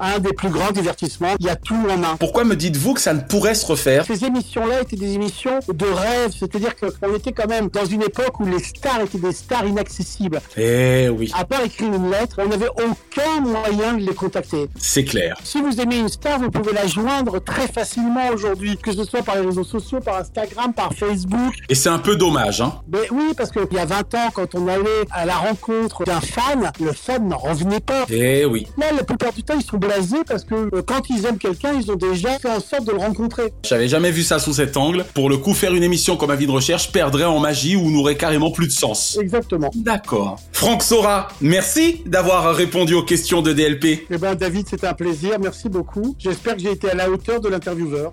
Un 0.00 0.18
des 0.18 0.32
plus 0.32 0.48
grands 0.48 0.72
divertissements, 0.72 1.34
il 1.38 1.46
y 1.46 1.48
a 1.48 1.56
tout 1.56 1.74
en 1.74 1.96
main. 1.96 2.16
Pourquoi 2.18 2.44
me 2.44 2.56
dites-vous 2.56 2.94
que 2.94 3.00
ça 3.00 3.14
ne 3.14 3.20
pourrait 3.20 3.54
se 3.54 3.66
refaire? 3.66 4.04
Ces 4.06 4.24
émissions-là 4.24 4.82
étaient 4.82 4.96
des 4.96 5.14
émissions 5.14 5.60
de 5.72 5.86
rêve, 5.86 6.32
c'est-à-dire 6.38 6.72
qu'on 6.76 7.14
était 7.14 7.32
quand 7.32 7.48
même 7.48 7.68
dans 7.68 7.84
une 7.84 8.02
époque 8.02 8.40
où 8.40 8.46
les 8.46 8.58
stars 8.58 9.00
étaient 9.02 9.18
des 9.18 9.32
stars 9.32 9.66
inaccessibles. 9.66 10.40
Eh 10.56 11.08
oui. 11.08 11.32
À 11.36 11.44
part 11.44 11.62
écrire 11.62 11.92
une 11.92 12.10
lettre, 12.10 12.36
on 12.38 12.48
n'avait 12.48 12.68
aucun 12.68 13.40
moyen 13.40 13.94
de 13.94 14.04
les 14.04 14.14
contacter. 14.14 14.68
C'est 14.78 15.04
clair. 15.04 15.36
Si 15.44 15.60
vous 15.60 15.80
aimez 15.80 15.98
une 15.98 16.08
star, 16.08 16.38
vous 16.38 16.50
pouvez 16.50 16.72
la 16.72 16.86
joindre 16.86 17.38
très 17.42 17.68
facilement 17.68 18.28
aujourd'hui, 18.32 18.76
que 18.76 18.92
ce 18.92 19.04
soit 19.04 19.22
par 19.22 19.36
les 19.36 19.46
réseaux 19.46 19.64
sociaux, 19.64 20.00
par 20.00 20.16
Instagram, 20.18 20.72
par 20.74 20.92
Facebook. 20.92 21.54
Et 21.68 21.74
c'est 21.74 21.88
un 21.88 21.98
peu 21.98 22.16
dommage, 22.16 22.60
hein 22.60 22.80
Mais 22.92 23.08
oui, 23.10 23.32
parce 23.36 23.50
qu'il 23.50 23.66
y 23.72 23.78
a 23.78 23.84
20 23.84 24.14
ans, 24.14 24.30
quand 24.34 24.54
on 24.54 24.66
allait 24.68 25.04
à 25.10 25.24
la 25.24 25.36
rencontre 25.36 26.04
d'un 26.04 26.20
fan, 26.20 26.70
le 26.80 26.92
fan 26.92 27.28
n'en 27.28 27.38
revenait 27.38 27.80
pas. 27.80 28.04
Eh 28.10 28.44
oui. 28.44 28.66
Là, 28.78 28.86
la 28.96 29.04
plupart 29.04 29.32
du 29.32 29.42
temps, 29.42 29.54
ils 29.56 29.64
sont 29.64 29.78
blasés 29.84 30.24
parce 30.26 30.44
que 30.44 30.54
euh, 30.54 30.82
quand 30.86 31.08
ils 31.10 31.24
aiment 31.26 31.38
quelqu'un, 31.38 31.72
ils 31.74 31.90
ont 31.90 31.96
déjà 31.96 32.38
fait 32.38 32.50
en 32.50 32.60
sorte 32.60 32.84
de 32.84 32.92
le 32.92 32.98
rencontrer. 32.98 33.52
J'avais 33.64 33.88
jamais 33.88 34.10
vu 34.10 34.22
ça 34.22 34.38
sous 34.38 34.54
cet 34.54 34.76
angle. 34.76 35.04
Pour 35.14 35.28
le 35.28 35.36
coup, 35.36 35.54
faire 35.54 35.74
une 35.74 35.82
émission 35.82 36.16
comme 36.16 36.30
Avis 36.30 36.46
de 36.46 36.52
recherche 36.52 36.92
perdrait 36.92 37.24
en 37.24 37.38
magie 37.38 37.76
ou 37.76 37.90
n'aurait 37.90 38.16
carrément 38.16 38.50
plus 38.50 38.66
de 38.66 38.72
sens. 38.72 39.18
Exactement. 39.20 39.70
D'accord. 39.74 40.38
Franck 40.52 40.82
Sora, 40.82 41.28
merci 41.40 42.02
d'avoir 42.06 42.54
répondu 42.54 42.94
aux 42.94 43.02
questions 43.02 43.42
de 43.42 43.52
DLP. 43.52 44.06
Eh 44.10 44.18
ben, 44.18 44.34
David, 44.34 44.66
c'était 44.68 44.86
un 44.86 44.94
plaisir. 44.94 45.38
Merci 45.40 45.68
beaucoup. 45.68 46.14
J'espère 46.18 46.56
que 46.56 46.62
j'ai 46.62 46.72
été 46.72 46.90
à 46.90 46.94
la 46.94 47.10
hauteur 47.10 47.40
de 47.40 47.48
l'intervieweur. 47.48 48.12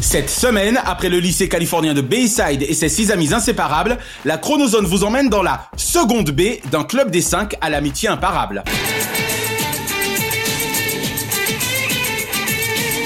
Cette 0.00 0.30
semaine, 0.30 0.80
après 0.84 1.08
le 1.08 1.18
lycée 1.18 1.48
californien 1.48 1.92
de 1.92 2.00
Bayside 2.00 2.62
et 2.62 2.72
ses 2.72 2.88
six 2.88 3.10
amis 3.10 3.34
inséparables, 3.34 3.98
la 4.24 4.38
chronozone 4.38 4.86
vous 4.86 5.04
emmène 5.04 5.28
dans 5.28 5.42
la 5.42 5.68
seconde 5.76 6.30
B 6.30 6.60
d'un 6.70 6.84
club 6.84 7.10
des 7.10 7.20
cinq 7.20 7.56
à 7.60 7.68
l'amitié 7.68 8.08
imparable. 8.08 8.62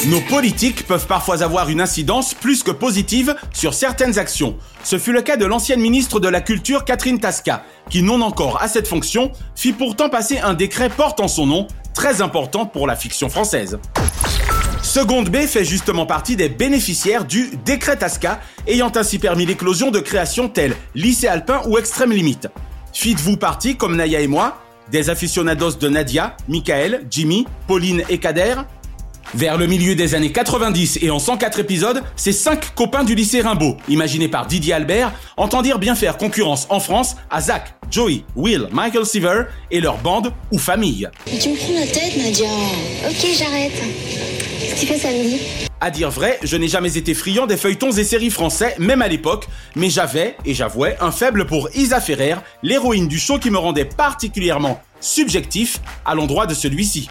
Nos 0.08 0.20
politiques 0.20 0.84
peuvent 0.88 1.06
parfois 1.06 1.44
avoir 1.44 1.68
une 1.68 1.80
incidence 1.80 2.34
plus 2.34 2.64
que 2.64 2.72
positive 2.72 3.36
sur 3.52 3.72
certaines 3.72 4.18
actions. 4.18 4.56
Ce 4.82 4.98
fut 4.98 5.12
le 5.12 5.22
cas 5.22 5.36
de 5.36 5.46
l'ancienne 5.46 5.80
ministre 5.80 6.18
de 6.18 6.26
la 6.26 6.40
Culture 6.40 6.84
Catherine 6.84 7.20
Tasca, 7.20 7.62
qui 7.88 8.02
non 8.02 8.20
encore 8.20 8.60
à 8.60 8.66
cette 8.66 8.88
fonction, 8.88 9.30
fit 9.54 9.72
pourtant 9.72 10.08
passer 10.08 10.38
un 10.38 10.54
décret 10.54 10.88
portant 10.88 11.28
son 11.28 11.46
nom, 11.46 11.68
très 11.94 12.20
important 12.20 12.66
pour 12.66 12.88
la 12.88 12.96
fiction 12.96 13.28
française. 13.28 13.78
Seconde 14.82 15.28
B 15.28 15.36
fait 15.46 15.64
justement 15.64 16.04
partie 16.04 16.34
des 16.34 16.48
bénéficiaires 16.48 17.24
du 17.24 17.50
décret 17.64 17.96
Tasca, 17.96 18.40
ayant 18.66 18.90
ainsi 18.96 19.20
permis 19.20 19.46
l'éclosion 19.46 19.92
de 19.92 20.00
créations 20.00 20.48
telles 20.48 20.74
Lycée 20.96 21.28
Alpin 21.28 21.60
ou 21.66 21.78
Extrême 21.78 22.10
Limite. 22.10 22.48
Faites-vous 22.92 23.36
partie, 23.36 23.76
comme 23.76 23.94
Naya 23.94 24.18
et 24.18 24.26
moi, 24.26 24.58
des 24.90 25.10
aficionados 25.10 25.74
de 25.74 25.88
Nadia, 25.88 26.36
Michael, 26.48 27.06
Jimmy, 27.08 27.46
Pauline 27.68 28.02
et 28.08 28.18
Kader? 28.18 28.56
Vers 29.34 29.56
le 29.56 29.66
milieu 29.66 29.94
des 29.94 30.14
années 30.14 30.32
90 30.32 30.98
et 31.02 31.10
en 31.10 31.18
104 31.18 31.60
épisodes, 31.60 32.02
ces 32.16 32.32
cinq 32.32 32.74
copains 32.74 33.04
du 33.04 33.14
lycée 33.14 33.40
Rimbaud, 33.40 33.76
imaginés 33.88 34.28
par 34.28 34.46
Didier 34.46 34.74
Albert, 34.74 35.12
entendirent 35.36 35.78
bien 35.78 35.94
faire 35.94 36.16
concurrence 36.16 36.66
en 36.70 36.80
France 36.80 37.16
à 37.30 37.40
Zach, 37.40 37.74
Joey, 37.90 38.24
Will, 38.36 38.68
Michael 38.72 39.06
Seaver 39.06 39.44
et 39.70 39.80
leur 39.80 39.98
bande 39.98 40.32
ou 40.50 40.58
famille. 40.58 41.08
tu 41.26 41.48
me 41.48 41.56
prends 41.56 41.74
la 41.74 41.86
tête, 41.86 42.16
Nadia. 42.16 42.48
Ok, 43.08 43.26
j'arrête. 43.36 43.72
Qu'est-ce 44.60 44.74
que 44.74 44.80
tu 44.80 44.86
fais 44.86 44.98
samedi? 44.98 45.40
À 45.80 45.90
dire 45.90 46.10
vrai, 46.10 46.38
je 46.44 46.56
n'ai 46.56 46.68
jamais 46.68 46.96
été 46.96 47.12
friand 47.12 47.46
des 47.46 47.56
feuilletons 47.56 47.90
et 47.90 48.04
séries 48.04 48.30
français, 48.30 48.76
même 48.78 49.02
à 49.02 49.08
l'époque, 49.08 49.48
mais 49.74 49.90
j'avais, 49.90 50.36
et 50.44 50.54
j'avouais, 50.54 50.96
un 51.00 51.10
faible 51.10 51.44
pour 51.44 51.68
Isa 51.74 52.00
Ferrer, 52.00 52.36
l'héroïne 52.62 53.08
du 53.08 53.18
show 53.18 53.38
qui 53.40 53.50
me 53.50 53.58
rendait 53.58 53.84
particulièrement 53.84 54.80
subjectif 55.00 55.80
à 56.04 56.14
l'endroit 56.14 56.46
de 56.46 56.54
celui-ci. 56.54 57.08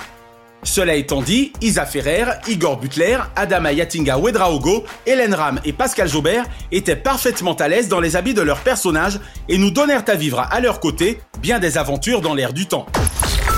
Cela 0.63 0.95
étant 0.95 1.21
dit, 1.21 1.54
Isa 1.62 1.86
Ferrer, 1.86 2.26
Igor 2.47 2.78
Butler, 2.78 3.17
Adama 3.36 3.74
Yatinga 3.74 4.17
Wedraogo, 4.17 4.86
Hélène 5.06 5.34
Ram 5.34 5.60
et 5.65 5.74
Pascal 5.74 6.08
Jaubert 6.08 6.45
étaient 6.71 6.95
parfaitement 6.95 7.54
à 7.54 7.67
l'aise 7.67 7.88
dans 7.88 8.00
les 8.00 8.15
habits 8.15 8.34
de 8.34 8.41
leurs 8.41 8.60
personnages 8.60 9.19
et 9.50 9.58
nous 9.58 9.71
donnèrent 9.71 10.06
à 10.08 10.15
vivre 10.15 10.39
à 10.39 10.60
leur 10.60 10.80
côté 10.80 11.19
bien 11.41 11.60
des 11.60 11.78
aventures 11.78 12.21
dans 12.21 12.36
l'air 12.36 12.54
du 12.54 12.67
temps. 12.67 12.86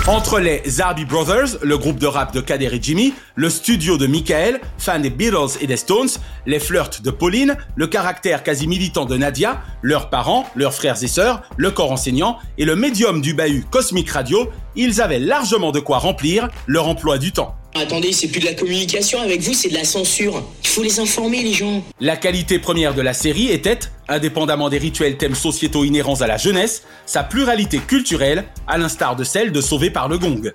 Entre 0.05 0.41
les 0.41 0.61
Zarby 0.67 1.05
Brothers, 1.05 1.59
le 1.61 1.77
groupe 1.77 1.97
de 1.97 2.07
rap 2.07 2.33
de 2.33 2.41
Kader 2.41 2.69
et 2.73 2.79
Jimmy, 2.81 3.13
le 3.35 3.49
studio 3.49 3.97
de 3.97 4.05
Michael, 4.05 4.59
fan 4.77 5.01
des 5.01 5.09
Beatles 5.09 5.57
et 5.61 5.67
des 5.67 5.77
Stones, 5.77 6.09
les 6.45 6.59
flirts 6.59 7.01
de 7.01 7.09
Pauline, 7.09 7.55
le 7.77 7.87
caractère 7.87 8.43
quasi 8.43 8.67
militant 8.67 9.05
de 9.05 9.15
Nadia, 9.15 9.61
leurs 9.81 10.09
parents, 10.09 10.45
leurs 10.55 10.73
frères 10.73 11.01
et 11.01 11.07
sœurs, 11.07 11.43
le 11.55 11.71
corps 11.71 11.93
enseignant 11.93 12.37
et 12.57 12.65
le 12.65 12.75
médium 12.75 13.21
du 13.21 13.33
bahut 13.33 13.65
Cosmic 13.71 14.09
Radio, 14.09 14.49
ils 14.75 15.01
avaient 15.01 15.19
largement 15.19 15.71
de 15.71 15.79
quoi 15.79 15.97
remplir 15.97 16.49
leur 16.67 16.87
emploi 16.87 17.17
du 17.17 17.31
temps. 17.31 17.55
Attendez, 17.75 18.11
c'est 18.11 18.27
plus 18.27 18.39
de 18.39 18.45
la 18.45 18.53
communication 18.53 19.19
avec 19.19 19.41
vous, 19.41 19.53
c'est 19.53 19.69
de 19.69 19.73
la 19.73 19.83
censure. 19.83 20.43
Il 20.63 20.69
faut 20.69 20.83
les 20.83 20.99
informer, 20.99 21.41
les 21.41 21.53
gens. 21.53 21.83
La 21.99 22.17
qualité 22.17 22.59
première 22.59 22.93
de 22.93 23.01
la 23.01 23.13
série 23.13 23.49
était, 23.49 23.79
indépendamment 24.07 24.69
des 24.69 24.77
rituels 24.77 25.17
thèmes 25.17 25.33
sociétaux 25.33 25.83
inhérents 25.83 26.21
à 26.21 26.27
la 26.27 26.37
jeunesse, 26.37 26.83
sa 27.07 27.23
pluralité 27.23 27.79
culturelle, 27.79 28.45
à 28.67 28.77
l'instar 28.77 29.15
de 29.15 29.23
celle 29.23 29.51
de 29.51 29.59
Sauvé 29.59 29.89
par 29.89 30.07
le 30.07 30.19
Gong. 30.19 30.51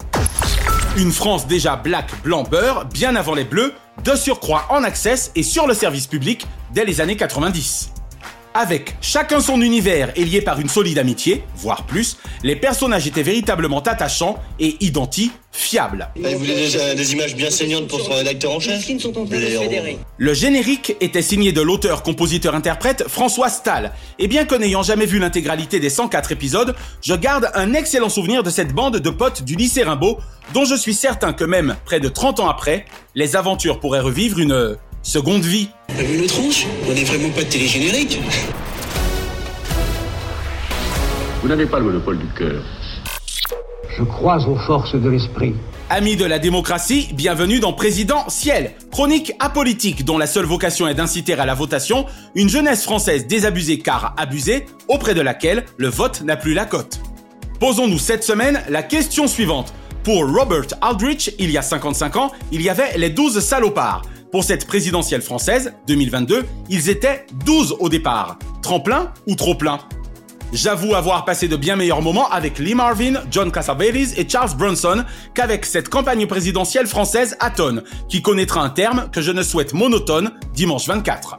Une 0.97 1.13
France 1.13 1.47
déjà 1.49 1.77
black, 1.77 2.11
blanc, 2.23 2.45
beurre, 2.45 2.85
bien 2.87 3.17
avant 3.17 3.35
les 3.35 3.45
bleus, 3.45 3.75
de 4.05 4.15
surcroît 4.15 4.67
en 4.71 4.85
access 4.85 5.33
et 5.35 5.43
sur 5.43 5.67
le 5.67 5.75
service 5.75 6.07
public 6.07 6.47
dès 6.73 6.85
les 6.85 7.01
années 7.01 7.17
90. 7.17 7.91
Avec 8.61 8.97
chacun 9.01 9.39
son 9.39 9.63
univers 9.63 10.11
et 10.17 10.25
lié 10.25 10.41
par 10.41 10.59
une 10.59 10.69
solide 10.69 10.99
amitié, 10.99 11.45
voire 11.55 11.87
plus, 11.87 12.17
les 12.43 12.57
personnages 12.57 13.07
étaient 13.07 13.23
véritablement 13.23 13.79
attachants 13.79 14.37
et 14.59 14.77
identifiables. 14.81 16.09
Vous 16.17 16.39
voulez 16.39 16.69
des, 16.69 16.95
des, 16.97 17.13
images 17.13 17.37
bien 17.37 17.53
saignantes 17.53 17.87
pour 17.87 18.01
son 18.01 18.15
rédacteur 18.15 18.51
en 18.51 18.59
chef 18.59 18.85
Le 20.19 20.35
générique 20.35 20.97
était 21.01 21.23
signé 21.23 21.53
de 21.53 21.61
l'auteur-compositeur-interprète 21.61 23.05
François 23.07 23.49
Stahl, 23.49 23.93
et 24.19 24.27
bien 24.27 24.45
que 24.45 24.57
n'ayant 24.57 24.83
jamais 24.83 25.07
vu 25.07 25.21
l'intégralité 25.21 25.79
des 25.79 25.89
104 25.89 26.33
épisodes, 26.33 26.75
je 27.01 27.15
garde 27.15 27.53
un 27.55 27.75
excellent 27.75 28.09
souvenir 28.09 28.43
de 28.43 28.51
cette 28.51 28.73
bande 28.73 28.97
de 28.97 29.11
potes 29.11 29.45
du 29.45 29.55
lycée 29.55 29.85
Rimbaud, 29.85 30.19
dont 30.53 30.65
je 30.65 30.75
suis 30.75 30.95
certain 30.95 31.33
que 31.33 31.45
même 31.45 31.77
près 31.85 32.01
de 32.01 32.09
30 32.09 32.41
ans 32.41 32.49
après, 32.49 32.87
les 33.15 33.37
aventures 33.37 33.79
pourraient 33.79 34.01
revivre 34.01 34.41
une 34.41 34.77
seconde 35.09 35.43
vie. 35.43 35.71
T'as 35.87 36.03
vu 36.03 36.21
le 36.21 36.27
tronche 36.27 36.67
On 36.87 36.93
n'est 36.93 37.05
vraiment 37.05 37.31
pas 37.31 37.43
de 37.43 37.49
télégénérique. 37.49 38.21
Vous 41.41 41.49
n'avez 41.49 41.65
pas 41.65 41.79
le 41.79 41.87
monopole 41.87 42.19
du 42.19 42.27
cœur. 42.37 42.63
Je 43.97 44.03
crois 44.05 44.47
aux 44.47 44.57
forces 44.57 44.95
de 44.95 45.09
l'esprit. 45.09 45.55
Amis 45.89 46.17
de 46.17 46.27
la 46.27 46.39
démocratie, 46.39 47.09
bienvenue 47.15 47.59
dans 47.59 47.73
Président 47.73 48.29
Ciel, 48.29 48.75
chronique 48.93 49.33
apolitique 49.39 50.05
dont 50.05 50.19
la 50.19 50.27
seule 50.27 50.45
vocation 50.45 50.87
est 50.87 50.95
d'inciter 50.95 51.33
à 51.33 51.47
la 51.47 51.55
votation 51.55 52.05
une 52.35 52.51
jeunesse 52.51 52.85
française 52.85 53.27
désabusée 53.27 53.79
car 53.79 54.15
abusée, 54.19 54.67
auprès 54.89 55.15
de 55.15 55.23
laquelle 55.23 55.65
le 55.79 55.89
vote 55.89 56.21
n'a 56.21 56.37
plus 56.37 56.53
la 56.53 56.67
cote. 56.67 57.01
Posons-nous 57.61 57.99
cette 57.99 58.25
semaine 58.25 58.61
la 58.69 58.83
question 58.83 59.27
suivante. 59.27 59.73
Pour 60.05 60.31
Robert 60.31 60.67
Aldrich, 60.83 61.33
il 61.39 61.51
y 61.51 61.57
a 61.57 61.63
55 61.63 62.17
ans, 62.17 62.31
il 62.53 62.61
y 62.61 62.69
avait 62.69 62.99
les 62.99 63.09
12 63.09 63.41
salopards. 63.41 64.03
Pour 64.31 64.45
cette 64.45 64.67
présidentielle 64.67 65.23
française 65.23 65.73
2022, 65.87 66.45
ils 66.69 66.91
étaient 66.91 67.25
12 67.47 67.77
au 67.79 67.89
départ. 67.89 68.39
Tremplin 68.61 69.13
ou 69.27 69.35
trop 69.35 69.55
plein? 69.55 69.79
J'avoue 70.53 70.95
avoir 70.95 71.25
passé 71.25 71.49
de 71.49 71.57
bien 71.57 71.77
meilleurs 71.77 72.03
moments 72.03 72.29
avec 72.31 72.59
Lee 72.59 72.75
Marvin, 72.75 73.23
John 73.31 73.51
Cassavetes 73.51 74.19
et 74.19 74.29
Charles 74.29 74.55
Bronson 74.57 75.05
qu'avec 75.33 75.65
cette 75.65 75.89
campagne 75.89 76.27
présidentielle 76.27 76.87
française 76.87 77.37
à 77.41 77.51
tonnes, 77.51 77.83
qui 78.09 78.21
connaîtra 78.21 78.63
un 78.63 78.71
terme 78.71 79.09
que 79.11 79.23
je 79.23 79.33
ne 79.33 79.43
souhaite 79.43 79.73
monotone 79.73 80.33
dimanche 80.55 80.87
24. 80.87 81.39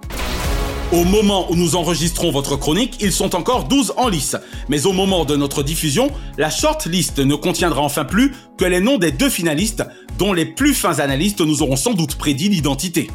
Au 0.91 1.03
moment 1.03 1.45
où 1.51 1.55
nous 1.55 1.75
enregistrons 1.75 2.31
votre 2.31 2.55
chronique, 2.55 2.97
ils 2.99 3.11
sont 3.11 3.35
encore 3.35 3.65
12 3.65 3.93
en 3.97 4.07
lice. 4.07 4.35
Mais 4.69 4.87
au 4.87 4.91
moment 4.91 5.23
de 5.23 5.35
notre 5.35 5.61
diffusion, 5.61 6.09
la 6.39 6.49
shortlist 6.49 7.19
ne 7.19 7.35
contiendra 7.35 7.81
enfin 7.81 8.05
plus 8.05 8.33
que 8.57 8.65
les 8.65 8.79
noms 8.79 8.97
des 8.97 9.11
deux 9.11 9.29
finalistes, 9.29 9.83
dont 10.17 10.33
les 10.33 10.45
plus 10.45 10.73
fins 10.73 10.97
analystes 10.97 11.41
nous 11.41 11.61
auront 11.61 11.75
sans 11.75 11.93
doute 11.93 12.15
prédit 12.15 12.49
l'identité. 12.49 13.11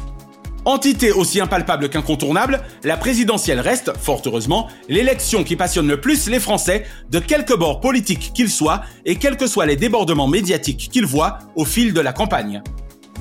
Entité 0.63 1.11
aussi 1.11 1.41
impalpable 1.41 1.89
qu'incontournable, 1.89 2.61
la 2.85 2.95
présidentielle 2.95 3.59
reste, 3.59 3.91
fort 3.99 4.21
heureusement, 4.25 4.69
l'élection 4.87 5.43
qui 5.43 5.57
passionne 5.57 5.89
le 5.89 5.99
plus 5.99 6.29
les 6.29 6.39
Français, 6.39 6.85
de 7.11 7.19
quelque 7.19 7.53
bord 7.53 7.81
politique 7.81 8.31
qu'ils 8.33 8.49
soient 8.49 8.83
et 9.03 9.17
quels 9.17 9.35
que 9.35 9.47
soient 9.47 9.65
les 9.65 9.75
débordements 9.75 10.29
médiatiques 10.29 10.89
qu'ils 10.93 11.05
voient 11.05 11.39
au 11.57 11.65
fil 11.65 11.93
de 11.93 11.99
la 11.99 12.13
campagne. 12.13 12.63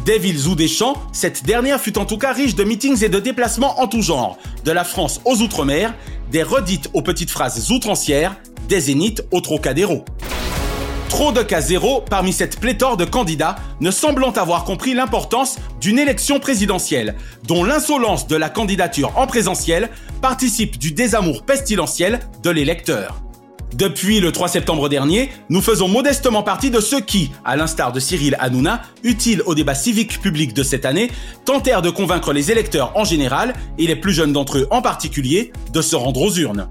Des 0.04 0.18
villes 0.18 0.48
ou 0.48 0.54
des 0.54 0.68
champs, 0.68 0.96
cette 1.12 1.44
dernière 1.44 1.80
fut 1.80 1.96
en 1.96 2.04
tout 2.04 2.18
cas 2.18 2.32
riche 2.32 2.54
de 2.54 2.64
meetings 2.64 3.02
et 3.02 3.08
de 3.08 3.18
déplacements 3.18 3.80
en 3.80 3.86
tout 3.86 4.02
genre, 4.02 4.36
de 4.64 4.70
la 4.70 4.84
France 4.84 5.20
aux 5.24 5.40
Outre-mer, 5.40 5.94
des 6.30 6.42
redites 6.42 6.90
aux 6.92 7.00
petites 7.00 7.30
phrases 7.30 7.70
outrancières, 7.70 8.36
des 8.68 8.80
zéniths 8.80 9.24
au 9.30 9.40
Trocadéro. 9.40 10.04
Trop 11.08 11.32
de 11.32 11.42
cas 11.42 11.60
zéro 11.60 12.02
parmi 12.02 12.32
cette 12.32 12.60
pléthore 12.60 12.96
de 12.96 13.04
candidats 13.04 13.56
ne 13.80 13.90
semblant 13.90 14.32
avoir 14.32 14.64
compris 14.64 14.94
l'importance 14.94 15.58
d'une 15.80 15.98
élection 15.98 16.40
présidentielle, 16.40 17.14
dont 17.46 17.64
l'insolence 17.64 18.26
de 18.26 18.36
la 18.36 18.50
candidature 18.50 19.16
en 19.16 19.26
présentiel 19.26 19.90
participe 20.20 20.76
du 20.76 20.90
désamour 20.90 21.44
pestilentiel 21.44 22.20
de 22.42 22.50
l'électeur. 22.50 23.22
Depuis 23.74 24.20
le 24.20 24.30
3 24.30 24.46
septembre 24.46 24.88
dernier, 24.88 25.32
nous 25.48 25.60
faisons 25.60 25.88
modestement 25.88 26.44
partie 26.44 26.70
de 26.70 26.80
ceux 26.80 27.00
qui, 27.00 27.32
à 27.44 27.56
l'instar 27.56 27.90
de 27.90 27.98
Cyril 27.98 28.36
Hanouna, 28.38 28.82
utiles 29.02 29.42
au 29.46 29.56
débat 29.56 29.74
civique 29.74 30.20
public 30.20 30.54
de 30.54 30.62
cette 30.62 30.84
année, 30.84 31.10
tentèrent 31.44 31.82
de 31.82 31.90
convaincre 31.90 32.32
les 32.32 32.52
électeurs 32.52 32.92
en 32.94 33.02
général, 33.02 33.52
et 33.76 33.88
les 33.88 33.96
plus 33.96 34.12
jeunes 34.12 34.32
d'entre 34.32 34.58
eux 34.58 34.68
en 34.70 34.80
particulier, 34.80 35.52
de 35.72 35.82
se 35.82 35.96
rendre 35.96 36.22
aux 36.22 36.32
urnes 36.32 36.68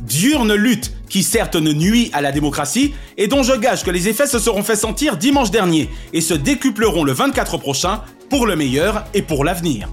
diurne 0.00 0.52
lutte 0.54 0.92
qui 1.08 1.22
certes 1.22 1.54
ne 1.54 1.72
nuit 1.72 2.10
à 2.12 2.20
la 2.22 2.32
démocratie 2.32 2.92
et 3.16 3.28
dont 3.28 3.44
je 3.44 3.52
gage 3.52 3.84
que 3.84 3.90
les 3.92 4.08
effets 4.08 4.26
se 4.26 4.40
seront 4.40 4.64
fait 4.64 4.74
sentir 4.74 5.16
dimanche 5.16 5.52
dernier 5.52 5.88
et 6.12 6.20
se 6.20 6.34
décupleront 6.34 7.04
le 7.04 7.12
24 7.12 7.56
prochain 7.58 8.00
pour 8.28 8.46
le 8.46 8.56
meilleur 8.56 9.04
et 9.14 9.22
pour 9.22 9.44
l'avenir. 9.44 9.88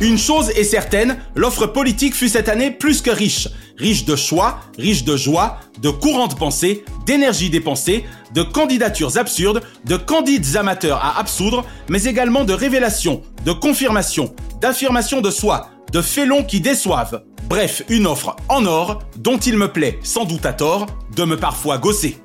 Une 0.00 0.16
chose 0.16 0.50
est 0.50 0.62
certaine, 0.62 1.18
l'offre 1.34 1.66
politique 1.66 2.14
fut 2.14 2.28
cette 2.28 2.48
année 2.48 2.70
plus 2.70 3.02
que 3.02 3.10
riche. 3.10 3.48
Riche 3.76 4.04
de 4.04 4.14
choix, 4.14 4.60
riche 4.78 5.02
de 5.02 5.16
joie, 5.16 5.58
de 5.82 5.90
courants 5.90 6.28
de 6.28 6.34
pensée, 6.34 6.84
d'énergie 7.04 7.50
dépensée, 7.50 8.04
de 8.32 8.42
candidatures 8.42 9.18
absurdes, 9.18 9.60
de 9.86 9.96
candides 9.96 10.54
amateurs 10.54 11.04
à 11.04 11.18
absoudre, 11.18 11.64
mais 11.88 12.04
également 12.04 12.44
de 12.44 12.52
révélations, 12.52 13.22
de 13.44 13.50
confirmations, 13.50 14.32
d'affirmations 14.60 15.20
de 15.20 15.32
soi, 15.32 15.68
de 15.92 16.00
félons 16.00 16.44
qui 16.44 16.60
déçoivent. 16.60 17.24
Bref, 17.48 17.82
une 17.88 18.06
offre 18.06 18.36
en 18.48 18.66
or 18.66 19.00
dont 19.16 19.38
il 19.38 19.56
me 19.56 19.72
plaît, 19.72 19.98
sans 20.04 20.24
doute 20.24 20.46
à 20.46 20.52
tort, 20.52 20.86
de 21.16 21.24
me 21.24 21.36
parfois 21.36 21.78
gosser. 21.78 22.18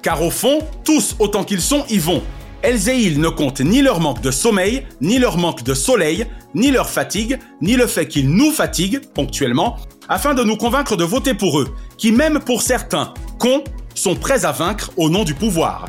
Car 0.00 0.22
au 0.22 0.30
fond, 0.30 0.60
tous 0.84 1.16
autant 1.18 1.44
qu'ils 1.44 1.60
sont 1.60 1.84
y 1.90 1.98
vont. 1.98 2.22
Elles 2.62 2.88
et 2.88 2.96
ils 2.96 3.20
ne 3.20 3.28
comptent 3.28 3.60
ni 3.60 3.80
leur 3.82 4.00
manque 4.00 4.20
de 4.20 4.30
sommeil, 4.30 4.86
ni 5.00 5.18
leur 5.18 5.38
manque 5.38 5.62
de 5.62 5.72
soleil, 5.72 6.26
ni 6.54 6.70
leur 6.70 6.88
fatigue, 6.88 7.38
ni 7.60 7.76
le 7.76 7.86
fait 7.86 8.06
qu'ils 8.06 8.30
nous 8.30 8.50
fatiguent, 8.50 9.00
ponctuellement, 9.14 9.76
afin 10.08 10.34
de 10.34 10.42
nous 10.42 10.56
convaincre 10.56 10.96
de 10.96 11.04
voter 11.04 11.34
pour 11.34 11.60
eux, 11.60 11.68
qui 11.96 12.12
même 12.12 12.40
pour 12.40 12.62
certains, 12.62 13.14
cons, 13.38 13.64
sont 13.94 14.16
prêts 14.16 14.44
à 14.44 14.52
vaincre 14.52 14.90
au 14.96 15.10
nom 15.10 15.24
du 15.24 15.34
pouvoir. 15.34 15.86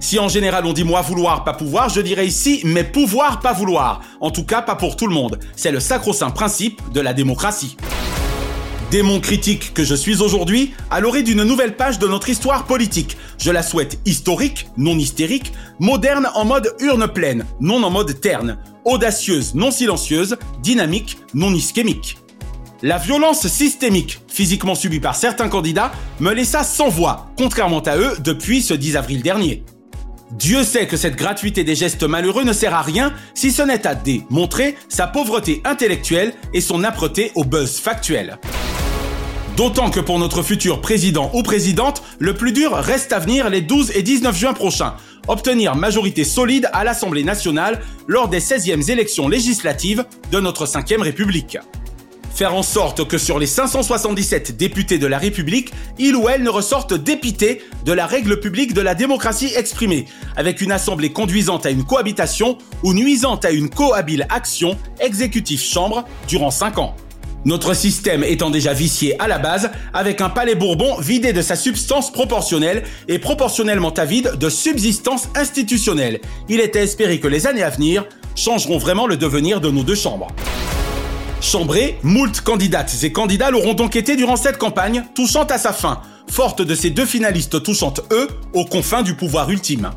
Si 0.00 0.18
en 0.18 0.28
général 0.28 0.66
on 0.66 0.72
dit 0.72 0.84
moi 0.84 1.00
vouloir, 1.00 1.44
pas 1.44 1.52
pouvoir, 1.52 1.88
je 1.88 2.00
dirais 2.00 2.26
ici 2.26 2.60
mais 2.64 2.82
pouvoir, 2.82 3.40
pas 3.40 3.52
vouloir. 3.52 4.00
En 4.20 4.30
tout 4.30 4.44
cas, 4.44 4.60
pas 4.60 4.74
pour 4.74 4.96
tout 4.96 5.06
le 5.06 5.14
monde. 5.14 5.38
C'est 5.54 5.70
le 5.70 5.78
sacro-saint 5.78 6.30
principe 6.30 6.80
de 6.92 7.00
la 7.00 7.14
démocratie. 7.14 7.76
Démon 8.92 9.20
critique 9.20 9.72
que 9.72 9.84
je 9.84 9.94
suis 9.94 10.20
aujourd'hui, 10.20 10.74
à 10.90 11.00
l'orée 11.00 11.22
d'une 11.22 11.44
nouvelle 11.44 11.76
page 11.76 11.98
de 11.98 12.06
notre 12.06 12.28
histoire 12.28 12.66
politique. 12.66 13.16
Je 13.38 13.50
la 13.50 13.62
souhaite 13.62 13.98
historique, 14.04 14.66
non 14.76 14.98
hystérique, 14.98 15.50
moderne 15.80 16.28
en 16.34 16.44
mode 16.44 16.76
urne 16.78 17.08
pleine, 17.08 17.46
non 17.58 17.82
en 17.84 17.88
mode 17.88 18.20
terne, 18.20 18.58
audacieuse, 18.84 19.54
non 19.54 19.70
silencieuse, 19.70 20.36
dynamique, 20.62 21.16
non 21.32 21.54
ischémique. 21.54 22.18
La 22.82 22.98
violence 22.98 23.46
systémique, 23.46 24.20
physiquement 24.28 24.74
subie 24.74 25.00
par 25.00 25.16
certains 25.16 25.48
candidats, 25.48 25.92
me 26.20 26.34
laissa 26.34 26.62
sans 26.62 26.90
voix, 26.90 27.30
contrairement 27.38 27.80
à 27.80 27.96
eux 27.96 28.12
depuis 28.22 28.60
ce 28.60 28.74
10 28.74 28.96
avril 28.96 29.22
dernier. 29.22 29.64
Dieu 30.32 30.64
sait 30.64 30.86
que 30.86 30.96
cette 30.96 31.16
gratuité 31.16 31.62
des 31.62 31.74
gestes 31.74 32.04
malheureux 32.04 32.44
ne 32.44 32.54
sert 32.54 32.74
à 32.74 32.80
rien 32.80 33.12
si 33.34 33.52
ce 33.52 33.60
n'est 33.62 33.86
à 33.86 33.94
démontrer 33.94 34.76
sa 34.88 35.06
pauvreté 35.06 35.60
intellectuelle 35.64 36.32
et 36.54 36.62
son 36.62 36.84
âpreté 36.84 37.32
au 37.34 37.44
buzz 37.44 37.78
factuel. 37.78 38.38
D'autant 39.56 39.90
que 39.90 40.00
pour 40.00 40.18
notre 40.18 40.42
futur 40.42 40.80
président 40.80 41.30
ou 41.34 41.42
présidente, 41.42 42.02
le 42.18 42.34
plus 42.34 42.52
dur 42.52 42.72
reste 42.72 43.12
à 43.12 43.18
venir 43.18 43.50
les 43.50 43.60
12 43.60 43.92
et 43.94 44.02
19 44.02 44.34
juin 44.34 44.54
prochains. 44.54 44.94
Obtenir 45.28 45.76
majorité 45.76 46.24
solide 46.24 46.70
à 46.72 46.82
l'Assemblée 46.82 47.24
nationale 47.24 47.80
lors 48.08 48.28
des 48.28 48.40
16e 48.40 48.90
élections 48.90 49.28
législatives 49.28 50.06
de 50.30 50.40
notre 50.40 50.64
5e 50.64 51.02
République. 51.02 51.58
Faire 52.34 52.54
en 52.54 52.62
sorte 52.62 53.06
que 53.06 53.18
sur 53.18 53.38
les 53.38 53.46
577 53.46 54.56
députés 54.56 54.98
de 54.98 55.06
la 55.06 55.18
République, 55.18 55.72
il 55.98 56.16
ou 56.16 56.28
elle 56.28 56.42
ne 56.42 56.48
ressorte 56.48 56.94
dépité 56.94 57.62
de 57.84 57.92
la 57.92 58.06
règle 58.06 58.40
publique 58.40 58.72
de 58.72 58.80
la 58.80 58.94
démocratie 58.94 59.52
exprimée, 59.54 60.06
avec 60.36 60.62
une 60.62 60.72
assemblée 60.72 61.12
conduisante 61.12 61.66
à 61.66 61.70
une 61.70 61.84
cohabitation 61.84 62.56
ou 62.82 62.94
nuisant 62.94 63.36
à 63.36 63.50
une 63.50 63.68
cohabile 63.68 64.26
action 64.30 64.78
exécutif-chambre 64.98 66.04
durant 66.26 66.50
5 66.50 66.78
ans. 66.78 66.96
Notre 67.44 67.74
système 67.74 68.24
étant 68.24 68.50
déjà 68.50 68.72
vicié 68.72 69.20
à 69.20 69.28
la 69.28 69.38
base, 69.38 69.70
avec 69.92 70.20
un 70.20 70.30
palais 70.30 70.54
bourbon 70.54 70.98
vidé 71.00 71.32
de 71.32 71.42
sa 71.42 71.56
substance 71.56 72.12
proportionnelle 72.12 72.84
et 73.08 73.18
proportionnellement 73.18 73.90
avide 73.90 74.36
de 74.38 74.48
subsistance 74.48 75.28
institutionnelle, 75.34 76.20
il 76.48 76.60
était 76.60 76.82
espéré 76.82 77.20
que 77.20 77.28
les 77.28 77.46
années 77.46 77.64
à 77.64 77.70
venir 77.70 78.06
changeront 78.36 78.78
vraiment 78.78 79.06
le 79.06 79.16
devenir 79.16 79.60
de 79.60 79.70
nos 79.70 79.82
deux 79.82 79.96
chambres. 79.96 80.28
Chambré, 81.42 81.98
moult 82.04 82.40
candidates 82.40 83.02
et 83.02 83.10
candidats 83.10 83.50
l'auront 83.50 83.74
donc 83.74 83.96
été 83.96 84.14
durant 84.14 84.36
cette 84.36 84.58
campagne, 84.58 85.04
touchant 85.16 85.42
à 85.42 85.58
sa 85.58 85.72
fin, 85.72 86.00
forte 86.30 86.62
de 86.62 86.74
ces 86.76 86.90
deux 86.90 87.04
finalistes 87.04 87.60
touchant, 87.64 87.92
eux, 88.12 88.28
aux 88.54 88.64
confins 88.64 89.02
du 89.02 89.16
pouvoir 89.16 89.50
ultime. 89.50 89.90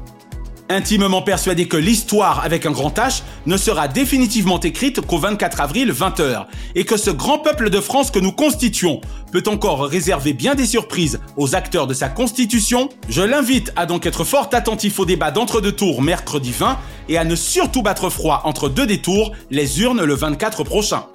Intimement 0.69 1.21
persuadé 1.21 1.67
que 1.67 1.77
l'histoire 1.77 2.43
avec 2.43 2.65
un 2.65 2.71
grand 2.71 2.97
H 2.97 3.21
ne 3.45 3.57
sera 3.57 3.87
définitivement 3.87 4.59
écrite 4.59 5.01
qu'au 5.01 5.19
24 5.19 5.61
avril 5.61 5.91
20h, 5.91 6.47
et 6.73 6.83
que 6.83 6.97
ce 6.97 7.11
grand 7.11 7.37
peuple 7.37 7.69
de 7.69 7.79
France 7.79 8.09
que 8.09 8.17
nous 8.17 8.31
constituons 8.31 8.99
peut 9.31 9.43
encore 9.45 9.85
réserver 9.85 10.33
bien 10.33 10.55
des 10.55 10.65
surprises 10.65 11.19
aux 11.37 11.53
acteurs 11.53 11.85
de 11.85 11.93
sa 11.93 12.09
constitution, 12.09 12.89
je 13.07 13.21
l'invite 13.21 13.71
à 13.75 13.85
donc 13.85 14.07
être 14.07 14.23
fort 14.23 14.49
attentif 14.51 14.99
au 14.99 15.05
débat 15.05 15.29
d'entre-deux 15.29 15.73
tours 15.73 16.01
mercredi 16.01 16.51
20 16.51 16.79
et 17.07 17.19
à 17.19 17.23
ne 17.23 17.35
surtout 17.35 17.83
battre 17.83 18.09
froid 18.09 18.41
entre 18.45 18.67
deux 18.67 18.87
détours 18.87 19.31
les 19.51 19.81
urnes 19.81 20.03
le 20.03 20.15
24 20.15 20.63
prochain. 20.63 21.05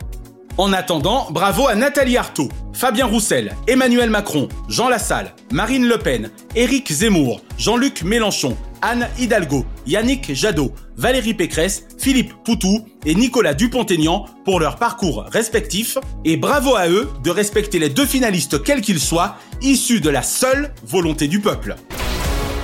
En 0.61 0.75
attendant, 0.75 1.27
bravo 1.31 1.69
à 1.69 1.75
Nathalie 1.75 2.19
Arthaud, 2.19 2.51
Fabien 2.75 3.07
Roussel, 3.07 3.57
Emmanuel 3.67 4.11
Macron, 4.11 4.47
Jean 4.69 4.91
Lassalle, 4.91 5.35
Marine 5.51 5.89
Le 5.89 5.97
Pen, 5.97 6.31
Éric 6.55 6.93
Zemmour, 6.93 7.41
Jean-Luc 7.57 8.03
Mélenchon, 8.03 8.59
Anne 8.83 9.09
Hidalgo, 9.19 9.65
Yannick 9.87 10.35
Jadot, 10.35 10.75
Valérie 10.99 11.33
Pécresse, 11.33 11.87
Philippe 11.97 12.35
Poutou 12.45 12.85
et 13.07 13.15
Nicolas 13.15 13.55
Dupont-Aignan 13.55 14.27
pour 14.45 14.61
leur 14.61 14.77
parcours 14.77 15.25
respectif 15.33 15.97
et 16.27 16.37
bravo 16.37 16.75
à 16.77 16.91
eux 16.91 17.09
de 17.25 17.31
respecter 17.31 17.79
les 17.79 17.89
deux 17.89 18.05
finalistes 18.05 18.63
quels 18.63 18.83
qu'ils 18.83 19.01
soient, 19.01 19.37
issus 19.63 20.03
de 20.03 20.11
la 20.11 20.23
seule 20.23 20.75
volonté 20.85 21.27
du 21.27 21.41
peuple. 21.41 21.77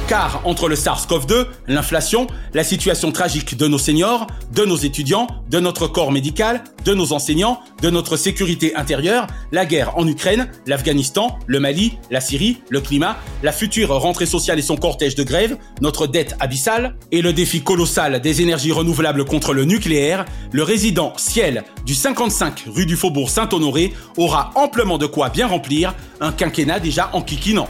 Car 0.08 0.40
entre 0.44 0.68
le 0.68 0.76
SARS-CoV-2, 0.76 1.46
l'inflation, 1.66 2.28
la 2.54 2.62
situation 2.62 3.10
tragique 3.10 3.56
de 3.56 3.66
nos 3.66 3.78
seniors, 3.78 4.28
de 4.54 4.64
nos 4.64 4.76
étudiants, 4.76 5.26
de 5.50 5.58
notre 5.58 5.88
corps 5.88 6.12
médical, 6.12 6.62
de 6.84 6.94
nos 6.94 7.12
enseignants, 7.12 7.58
de 7.82 7.90
notre 7.90 8.16
sécurité 8.16 8.76
intérieure, 8.76 9.26
la 9.50 9.66
guerre 9.66 9.98
en 9.98 10.06
Ukraine, 10.06 10.48
l'Afghanistan, 10.68 11.40
le 11.48 11.58
Mali, 11.58 11.98
la 12.12 12.20
Syrie, 12.20 12.58
le 12.68 12.80
climat, 12.80 13.16
la 13.42 13.50
future 13.50 13.88
rentrée 14.00 14.26
sociale 14.26 14.60
et 14.60 14.62
son 14.62 14.76
cortège 14.76 15.16
de 15.16 15.24
grève, 15.24 15.56
notre 15.80 16.06
dette 16.06 16.36
abyssale 16.38 16.94
et 17.10 17.20
le 17.20 17.32
défi 17.32 17.62
colossal 17.62 18.20
des 18.20 18.42
énergies 18.42 18.70
renouvelables 18.70 19.24
contre 19.24 19.54
le 19.54 19.64
nucléaire, 19.64 20.24
le 20.52 20.62
résident 20.62 21.14
Ciel 21.16 21.64
du 21.84 21.96
55 21.96 22.66
rue 22.68 22.86
du 22.86 22.94
Faubourg 22.94 23.28
Saint-Honoré 23.28 23.92
aura 24.16 24.52
amplement 24.54 24.98
de 24.98 25.06
quoi 25.06 25.30
bien 25.30 25.48
remplir 25.48 25.94
un 26.20 26.30
quinquennat 26.30 26.78
déjà 26.78 27.10
enquiquinant. 27.12 27.68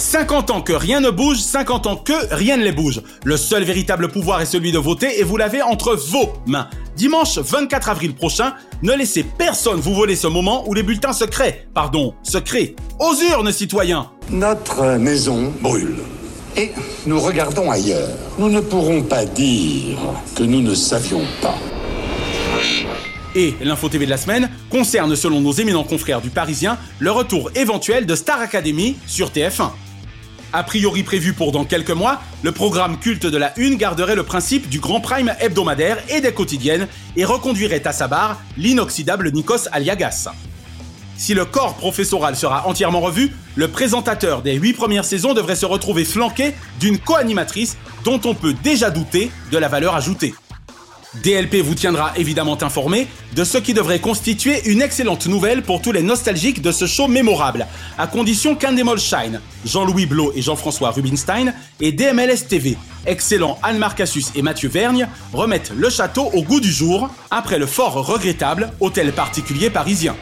50 0.00 0.50
ans 0.50 0.62
que 0.62 0.72
rien 0.72 1.00
ne 1.00 1.10
bouge, 1.10 1.36
50 1.40 1.86
ans 1.86 1.96
que 1.96 2.34
rien 2.34 2.56
ne 2.56 2.64
les 2.64 2.72
bouge. 2.72 3.02
Le 3.22 3.36
seul 3.36 3.64
véritable 3.64 4.08
pouvoir 4.08 4.40
est 4.40 4.46
celui 4.46 4.72
de 4.72 4.78
voter 4.78 5.20
et 5.20 5.24
vous 5.24 5.36
l'avez 5.36 5.60
entre 5.60 5.94
vos 5.94 6.32
mains. 6.46 6.68
Dimanche 6.96 7.36
24 7.36 7.90
avril 7.90 8.14
prochain, 8.14 8.54
ne 8.82 8.94
laissez 8.94 9.22
personne 9.22 9.78
vous 9.78 9.94
voler 9.94 10.16
ce 10.16 10.26
moment 10.26 10.64
où 10.66 10.72
les 10.72 10.82
bulletins 10.82 11.12
se 11.12 11.24
créent. 11.24 11.66
Pardon, 11.74 12.14
se 12.22 12.38
créent. 12.38 12.74
Aux 12.98 13.14
urnes, 13.30 13.52
citoyens 13.52 14.10
Notre 14.30 14.96
maison 14.96 15.52
brûle. 15.60 15.98
Et 16.56 16.72
nous 17.04 17.20
regardons 17.20 17.70
ailleurs. 17.70 18.08
Nous 18.38 18.48
ne 18.48 18.60
pourrons 18.60 19.02
pas 19.02 19.26
dire 19.26 19.98
que 20.34 20.42
nous 20.44 20.62
ne 20.62 20.74
savions 20.74 21.24
pas. 21.42 21.58
Et 23.36 23.54
l'info 23.62 23.90
TV 23.90 24.06
de 24.06 24.10
la 24.10 24.16
semaine 24.16 24.50
concerne, 24.70 25.14
selon 25.14 25.42
nos 25.42 25.52
éminents 25.52 25.84
confrères 25.84 26.22
du 26.22 26.30
Parisien, 26.30 26.78
le 26.98 27.10
retour 27.10 27.50
éventuel 27.54 28.06
de 28.06 28.14
Star 28.14 28.40
Academy 28.40 28.96
sur 29.06 29.28
TF1. 29.28 29.70
A 30.52 30.64
priori 30.64 31.04
prévu 31.04 31.32
pour 31.32 31.52
dans 31.52 31.64
quelques 31.64 31.90
mois, 31.90 32.20
le 32.42 32.50
programme 32.50 32.98
culte 32.98 33.26
de 33.26 33.36
la 33.36 33.56
Une 33.56 33.76
garderait 33.76 34.16
le 34.16 34.24
principe 34.24 34.68
du 34.68 34.80
grand 34.80 35.00
prime 35.00 35.32
hebdomadaire 35.38 35.98
et 36.08 36.20
des 36.20 36.32
quotidiennes 36.32 36.88
et 37.16 37.24
reconduirait 37.24 37.86
à 37.86 37.92
sa 37.92 38.08
barre 38.08 38.40
l'inoxydable 38.56 39.30
Nikos 39.30 39.68
Aliagas. 39.70 40.28
Si 41.16 41.34
le 41.34 41.44
corps 41.44 41.74
professoral 41.74 42.34
sera 42.34 42.66
entièrement 42.66 43.00
revu, 43.00 43.30
le 43.54 43.68
présentateur 43.68 44.42
des 44.42 44.54
huit 44.54 44.72
premières 44.72 45.04
saisons 45.04 45.34
devrait 45.34 45.54
se 45.54 45.66
retrouver 45.66 46.04
flanqué 46.04 46.52
d'une 46.80 46.98
co-animatrice 46.98 47.76
dont 48.04 48.20
on 48.24 48.34
peut 48.34 48.54
déjà 48.64 48.90
douter 48.90 49.30
de 49.52 49.58
la 49.58 49.68
valeur 49.68 49.94
ajoutée. 49.94 50.34
DLP 51.14 51.56
vous 51.56 51.74
tiendra 51.74 52.12
évidemment 52.16 52.56
informé 52.62 53.08
de 53.34 53.42
ce 53.42 53.58
qui 53.58 53.74
devrait 53.74 53.98
constituer 53.98 54.62
une 54.70 54.80
excellente 54.80 55.26
nouvelle 55.26 55.62
pour 55.62 55.82
tous 55.82 55.90
les 55.90 56.02
nostalgiques 56.02 56.62
de 56.62 56.70
ce 56.70 56.86
show 56.86 57.08
mémorable, 57.08 57.66
à 57.98 58.06
condition 58.06 58.54
qu'Endemol 58.54 59.00
Shine, 59.00 59.40
Jean-Louis 59.64 60.06
Blot 60.06 60.32
et 60.36 60.42
Jean-François 60.42 60.92
Rubinstein 60.92 61.52
et 61.80 61.90
DMLS 61.90 62.46
TV, 62.48 62.78
excellent 63.06 63.58
Anne 63.62 63.78
Marcassus 63.78 64.26
et 64.36 64.42
Mathieu 64.42 64.68
Vergne, 64.68 65.08
remettent 65.32 65.72
le 65.76 65.90
château 65.90 66.30
au 66.32 66.42
goût 66.42 66.60
du 66.60 66.70
jour 66.70 67.10
après 67.30 67.58
le 67.58 67.66
fort 67.66 67.94
regrettable 68.06 68.70
hôtel 68.78 69.12
particulier 69.12 69.68
parisien. 69.68 70.14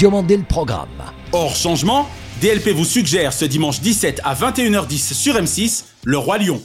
Le 0.00 0.42
programme. 0.42 0.88
Hors 1.32 1.54
changement, 1.54 2.08
DLP 2.40 2.70
vous 2.70 2.84
suggère 2.84 3.32
ce 3.32 3.44
dimanche 3.44 3.80
17 3.80 4.20
à 4.24 4.34
21h10 4.34 5.14
sur 5.14 5.36
M6, 5.36 5.84
Le 6.04 6.18
Roi 6.18 6.38
Lion. 6.38 6.60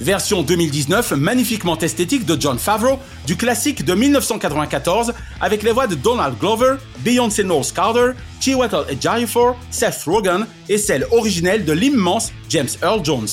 Version 0.00 0.42
2019 0.42 1.12
magnifiquement 1.12 1.78
esthétique 1.78 2.26
de 2.26 2.40
John 2.40 2.58
Favreau 2.58 2.98
du 3.26 3.36
classique 3.36 3.84
de 3.84 3.94
1994 3.94 5.14
avec 5.40 5.62
les 5.62 5.72
voix 5.72 5.86
de 5.86 5.94
Donald 5.94 6.36
Glover, 6.38 6.76
Beyoncé 6.98 7.44
Knowles 7.44 7.72
Carter, 7.74 8.12
Chiwetel 8.40 8.84
Ejiofor, 8.90 9.56
Seth 9.70 10.02
Rogen 10.06 10.46
et 10.68 10.78
celle 10.78 11.06
originelle 11.12 11.64
de 11.64 11.72
l'immense 11.72 12.32
James 12.48 12.68
Earl 12.82 13.04
Jones. 13.04 13.28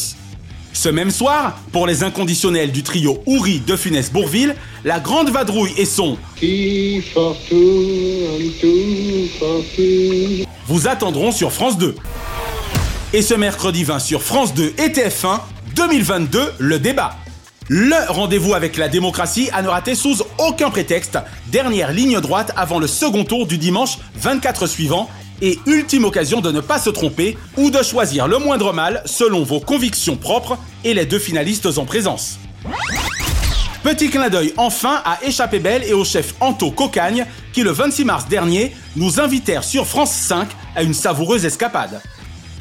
Ce 0.74 0.90
même 0.90 1.12
soir, 1.12 1.60
pour 1.72 1.86
les 1.86 2.04
inconditionnels 2.04 2.72
du 2.72 2.82
trio 2.82 3.22
Ouri 3.26 3.60
de 3.60 3.76
Funès 3.76 4.12
Bourville, 4.12 4.56
la 4.86 5.00
grande 5.00 5.30
vadrouille 5.30 5.74
et 5.78 5.86
son 5.86 6.18
vous 10.68 10.88
attendront 10.88 11.32
sur 11.32 11.52
France 11.52 11.78
2. 11.78 11.96
Et 13.14 13.22
ce 13.22 13.34
mercredi 13.34 13.84
20 13.84 14.00
sur 14.00 14.24
France 14.24 14.54
2 14.54 14.74
et 14.78 14.88
TF1, 14.88 15.42
2022, 15.76 16.54
le 16.60 16.80
débat. 16.80 17.16
Le 17.70 18.12
rendez-vous 18.12 18.54
avec 18.54 18.78
la 18.78 18.90
démocratie 18.90 19.50
à 19.54 19.62
ne 19.62 19.70
rater 19.70 19.96
sous 19.96 20.22
aucun 20.38 20.70
prétexte. 20.70 21.18
Dernière 21.48 21.92
ligne 21.92 22.20
droite 22.20 22.52
avant 22.58 22.80
le 22.80 22.88
second 22.88 23.24
tour 23.24 23.48
du 23.48 23.58
dimanche 23.58 23.98
24 24.16 24.68
suivant. 24.68 25.10
Et 25.42 25.58
ultime 25.66 26.06
occasion 26.06 26.42
de 26.42 26.52
ne 26.52 26.60
pas 26.60 26.80
se 26.80 26.90
tromper 26.90 27.38
ou 27.58 27.72
de 27.72 27.82
choisir 27.82 28.28
le 28.28 28.38
moindre 28.38 28.74
mal 28.74 29.02
selon 29.06 29.44
vos 29.44 29.60
convictions 29.60 30.18
propres 30.18 30.58
et 30.84 30.94
les 30.94 31.06
deux 31.06 31.18
finalistes 31.18 31.68
en 31.78 31.86
présence. 31.86 32.38
Petit 33.84 34.10
clin 34.10 34.30
d'œil 34.30 34.54
enfin 34.58 35.02
à 35.04 35.18
Échappée 35.24 35.60
Belle 35.60 35.84
et 35.84 35.94
au 35.94 36.04
chef 36.04 36.36
Anto 36.40 36.70
Cocagne 36.70 37.26
qui 37.54 37.64
le 37.64 37.72
26 37.72 38.06
mars 38.06 38.28
dernier 38.28 38.76
nous 38.96 39.20
invitèrent 39.20 39.64
sur 39.64 39.88
France 39.88 40.12
5 40.12 40.48
à 40.76 40.84
une 40.84 40.94
savoureuse 40.94 41.46
escapade. 41.46 42.00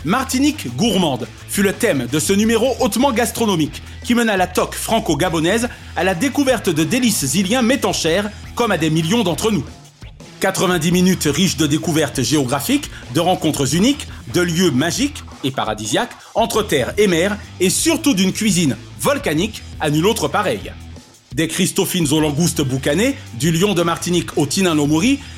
Martinique 0.05 0.75
gourmande 0.77 1.29
fut 1.49 1.63
le 1.63 1.75
thème 1.75 2.07
de 2.11 2.19
ce 2.19 2.33
numéro 2.33 2.75
hautement 2.81 3.13
gastronomique 3.13 3.83
qui 4.03 4.15
mena 4.15 4.39
la 4.39 4.47
toque 4.47 4.75
franco-gabonaise 4.75 5.69
à 5.95 6.05
la 6.05 6.15
découverte 6.15 6.71
de 6.71 6.85
délices 6.85 7.35
iliens 7.35 7.61
métanchères 7.61 8.31
comme 8.55 8.73
à 8.73 8.79
des 8.79 8.89
millions 8.89 9.25
d'entre 9.25 9.51
nous. 9.51 9.65
90 10.41 10.91
minutes 10.91 11.29
riches 11.31 11.59
de 11.59 11.67
découvertes 11.67 12.23
géographiques, 12.23 12.91
de 13.15 13.21
rencontres 13.21 13.75
uniques, 13.75 14.09
de 14.33 14.41
lieux 14.41 14.71
magiques 14.71 15.23
et 15.45 15.51
paradisiaques 15.51 16.17
entre 16.35 16.63
terre 16.63 16.95
et 16.97 17.07
mer 17.07 17.37
et 17.61 17.69
surtout 17.69 18.15
d'une 18.15 18.33
cuisine 18.33 18.79
volcanique 19.01 19.63
à 19.81 19.91
nul 19.91 20.07
autre 20.07 20.29
pareil. 20.29 20.73
Des 21.35 21.47
Christophines 21.47 22.11
aux 22.11 22.21
langoustes 22.21 22.63
boucanées, 22.63 23.17
du 23.35 23.53
lion 23.53 23.75
de 23.75 23.83
Martinique 23.83 24.37
au 24.37 24.47
tinin 24.47 24.77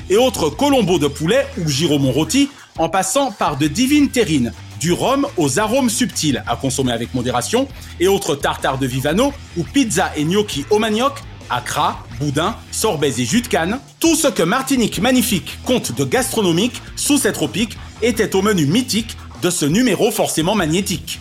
et 0.08 0.16
autres 0.16 0.50
colombos 0.50 0.98
de 0.98 1.08
poulet 1.08 1.46
ou 1.58 1.68
giromon 1.68 2.12
rôti 2.12 2.48
en 2.78 2.88
passant 2.88 3.32
par 3.32 3.56
de 3.56 3.66
divines 3.66 4.10
terrines, 4.10 4.52
du 4.80 4.92
rhum 4.92 5.26
aux 5.36 5.58
arômes 5.58 5.90
subtils 5.90 6.42
à 6.46 6.56
consommer 6.56 6.92
avec 6.92 7.14
modération, 7.14 7.68
et 8.00 8.08
autres 8.08 8.34
tartares 8.34 8.78
de 8.78 8.86
Vivano 8.86 9.32
ou 9.56 9.62
pizza 9.62 10.12
et 10.16 10.24
gnocchi 10.24 10.64
au 10.70 10.78
manioc, 10.78 11.14
accra, 11.50 12.04
boudin, 12.18 12.56
sorbets 12.70 13.20
et 13.20 13.24
jus 13.24 13.42
de 13.42 13.48
canne, 13.48 13.78
tout 14.00 14.16
ce 14.16 14.28
que 14.28 14.42
Martinique 14.42 15.00
Magnifique 15.00 15.58
compte 15.64 15.92
de 15.92 16.04
gastronomique 16.04 16.80
sous 16.96 17.18
ces 17.18 17.32
tropiques 17.32 17.76
était 18.00 18.34
au 18.34 18.42
menu 18.42 18.66
mythique 18.66 19.16
de 19.42 19.50
ce 19.50 19.66
numéro 19.66 20.10
forcément 20.10 20.54
magnétique. 20.54 21.20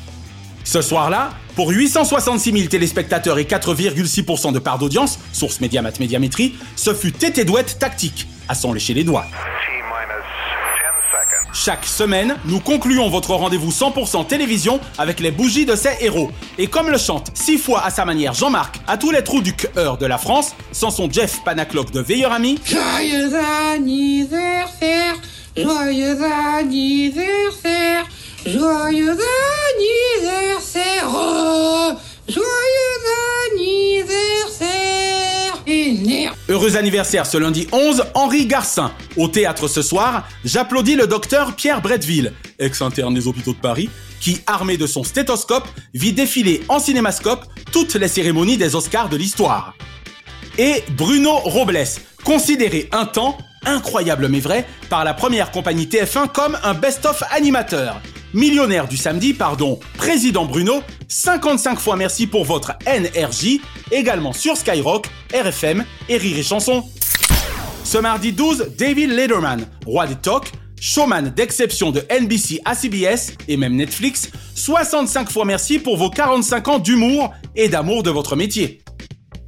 Ce 0.64 0.82
soir-là, 0.82 1.32
pour 1.56 1.70
866 1.70 2.52
000 2.52 2.66
téléspectateurs 2.68 3.40
et 3.40 3.44
4,6% 3.44 4.54
de 4.54 4.60
part 4.60 4.78
d'audience, 4.78 5.20
source 5.34 5.60
Médiamat 5.60 5.92
Médiamétrie, 6.00 6.56
ce 6.76 6.94
fut 6.94 7.12
tété 7.12 7.46
douette 7.46 7.78
tactique, 7.80 8.28
à 8.48 8.56
s'en 8.56 8.72
lécher 8.72 8.94
les 8.94 9.04
doigts. 9.04 9.26
Chaque 11.54 11.86
semaine, 11.86 12.38
nous 12.46 12.60
concluons 12.60 13.10
votre 13.10 13.36
rendez-vous 13.36 13.72
100% 13.72 14.26
télévision 14.26 14.80
avec 14.98 15.20
les 15.20 15.32
bougies 15.32 15.66
de 15.66 15.76
ces 15.76 15.92
héros. 16.00 16.32
Et 16.58 16.68
comme 16.68 16.90
le 16.90 16.98
chante 16.98 17.32
six 17.34 17.58
fois 17.58 17.84
à 17.84 17.90
sa 17.90 18.06
manière 18.06 18.34
Jean-Marc 18.34 18.80
à 18.88 18.98
tous 18.98 19.12
les 19.12 19.24
trous 19.24 19.42
du 19.42 19.54
cœur 19.54 19.98
de 19.98 20.06
la 20.06 20.18
France, 20.18 20.56
sans 20.72 20.92
son 20.92 21.12
Jeff 21.12 21.42
Panaclock 21.44 21.92
de 21.92 22.00
Veilleur 22.00 22.32
Ami. 22.32 22.58
Joyeux 22.66 23.32
anniversaire, 23.74 25.16
joyeux 25.58 26.18
anniversaire, 26.58 28.06
joyeux 28.46 29.18
anniversaire, 30.22 31.10
oh, 31.14 31.92
Heureux 36.52 36.76
anniversaire 36.76 37.26
ce 37.26 37.38
lundi 37.38 37.66
11, 37.72 38.08
Henri 38.14 38.46
Garcin. 38.46 38.92
Au 39.16 39.30
théâtre 39.30 39.70
ce 39.70 39.82
soir, 39.82 40.28
j'applaudis 40.44 40.96
le 40.96 41.08
docteur 41.08 41.56
Pierre 41.56 41.82
Bretteville, 41.82 42.34
ex-interne 42.60 43.14
des 43.14 43.26
hôpitaux 43.26 43.54
de 43.54 43.60
Paris, 43.60 43.90
qui, 44.20 44.42
armé 44.48 44.76
de 44.76 44.86
son 44.86 45.06
stéthoscope, 45.06 45.66
vit 45.94 46.12
défiler 46.12 46.62
en 46.68 46.80
cinémascope 46.80 47.46
toutes 47.72 47.96
les 47.96 48.10
cérémonies 48.10 48.58
des 48.58 48.76
Oscars 48.76 49.08
de 49.08 49.16
l'histoire. 49.16 49.76
Et 50.58 50.84
Bruno 50.98 51.38
Robles, 51.38 51.86
considéré 52.26 52.90
un 52.92 53.06
temps, 53.06 53.38
incroyable 53.66 54.28
mais 54.28 54.42
vrai, 54.42 54.68
par 54.90 55.06
la 55.06 55.14
première 55.14 55.52
compagnie 55.52 55.86
TF1 55.86 56.34
comme 56.34 56.58
un 56.64 56.74
best-of 56.74 57.24
animateur. 57.32 58.02
Millionnaire 58.34 58.88
du 58.88 58.96
samedi, 58.96 59.34
pardon, 59.34 59.80
Président 59.98 60.46
Bruno, 60.46 60.82
55 61.08 61.80
fois 61.80 61.98
merci 61.98 62.28
pour 62.28 62.46
votre 62.46 62.74
NRJ, 62.88 63.60
également 63.92 64.32
sur 64.32 64.56
Skyrock, 64.56 65.08
RFM 65.34 65.84
et 66.08 66.18
Rire 66.18 66.38
et 66.38 66.44
Chanson. 66.44 66.84
Ce 67.84 67.98
mardi 67.98 68.32
12, 68.32 68.72
David 68.78 69.12
Letterman, 69.12 69.68
roi 69.86 70.08
des 70.08 70.16
talk, 70.16 70.50
showman 70.80 71.30
d'exception 71.30 71.92
de 71.92 72.02
NBC 72.10 72.62
à 72.64 72.74
CBS 72.74 73.34
et 73.50 73.58
même 73.58 73.76
Netflix, 73.76 74.30
65 74.56 75.30
fois 75.30 75.44
merci 75.44 75.78
pour 75.78 75.98
vos 75.98 76.10
45 76.10 76.68
ans 76.70 76.80
d'humour 76.80 77.34
et 77.56 77.68
d'amour 77.68 78.02
de 78.02 78.12
votre 78.12 78.38
métier. 78.38 78.82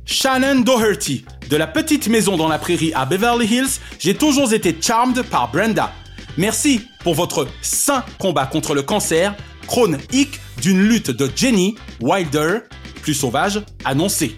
Shannon 0.06 0.60
Doherty, 0.60 1.24
de 1.50 1.56
la 1.56 1.68
petite 1.68 2.10
maison 2.10 2.36
dans 2.36 2.50
la 2.50 2.60
prairie 2.60 2.92
à 2.94 3.06
Beverly 3.06 3.46
Hills, 3.46 3.80
j'ai 3.98 4.16
toujours 4.16 4.54
été 4.54 4.76
charmed 4.82 5.22
par 5.24 5.50
Brenda. 5.52 5.94
Merci 6.38 6.82
pour 7.04 7.16
votre 7.16 7.48
saint 7.62 8.04
combat 8.20 8.46
contre 8.46 8.74
le 8.74 8.82
cancer, 8.82 9.36
chronique 9.68 10.40
d'une 10.62 10.82
lutte 10.82 11.12
de 11.12 11.30
Jenny 11.36 11.76
Wilder, 12.02 12.60
plus 13.02 13.14
sauvage, 13.14 13.62
annoncée. 13.86 14.36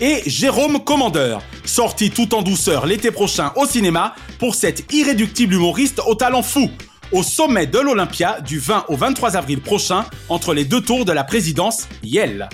Et 0.00 0.22
Jérôme 0.26 0.82
Commandeur, 0.82 1.42
sorti 1.64 2.10
tout 2.10 2.34
en 2.34 2.42
douceur 2.42 2.86
l'été 2.86 3.10
prochain 3.10 3.52
au 3.56 3.66
cinéma 3.66 4.14
pour 4.38 4.54
cet 4.54 4.92
irréductible 4.92 5.54
humoriste 5.54 6.00
au 6.06 6.14
talent 6.14 6.42
fou, 6.42 6.70
au 7.12 7.22
sommet 7.22 7.66
de 7.66 7.78
l'Olympia 7.78 8.40
du 8.40 8.58
20 8.58 8.86
au 8.88 8.96
23 8.96 9.36
avril 9.36 9.60
prochain 9.60 10.06
entre 10.28 10.54
les 10.54 10.64
deux 10.64 10.80
tours 10.80 11.04
de 11.04 11.12
la 11.12 11.24
présidence 11.24 11.88
Yale. 12.02 12.48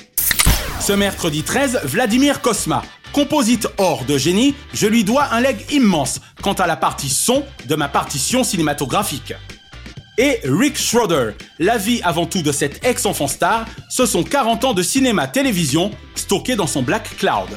Ce 0.81 0.93
mercredi 0.93 1.43
13, 1.43 1.81
Vladimir 1.85 2.41
Kosma, 2.41 2.83
Composite 3.17 3.67
hors 3.79 4.05
de 4.05 4.19
génie, 4.19 4.55
je 4.75 4.87
lui 4.87 5.03
dois 5.03 5.33
un 5.33 5.41
leg 5.41 5.57
immense 5.73 6.21
quant 6.43 6.53
à 6.53 6.67
la 6.67 6.77
partie 6.77 7.09
son 7.09 7.47
de 7.67 7.75
ma 7.75 7.89
partition 7.89 8.45
cinématographique. 8.45 9.33
Et 10.19 10.39
Rick 10.45 10.77
Schroeder, 10.77 11.31
la 11.59 11.79
vie 11.79 12.03
avant 12.03 12.27
tout 12.27 12.43
de 12.43 12.53
cet 12.53 12.85
ex-enfant 12.85 13.27
star, 13.27 13.65
ce 13.89 14.05
sont 14.05 14.23
40 14.23 14.67
ans 14.67 14.75
de 14.75 14.83
cinéma-télévision 14.83 15.93
stockés 16.15 16.57
dans 16.57 16.67
son 16.67 16.83
Black 16.83 17.17
Cloud. 17.17 17.49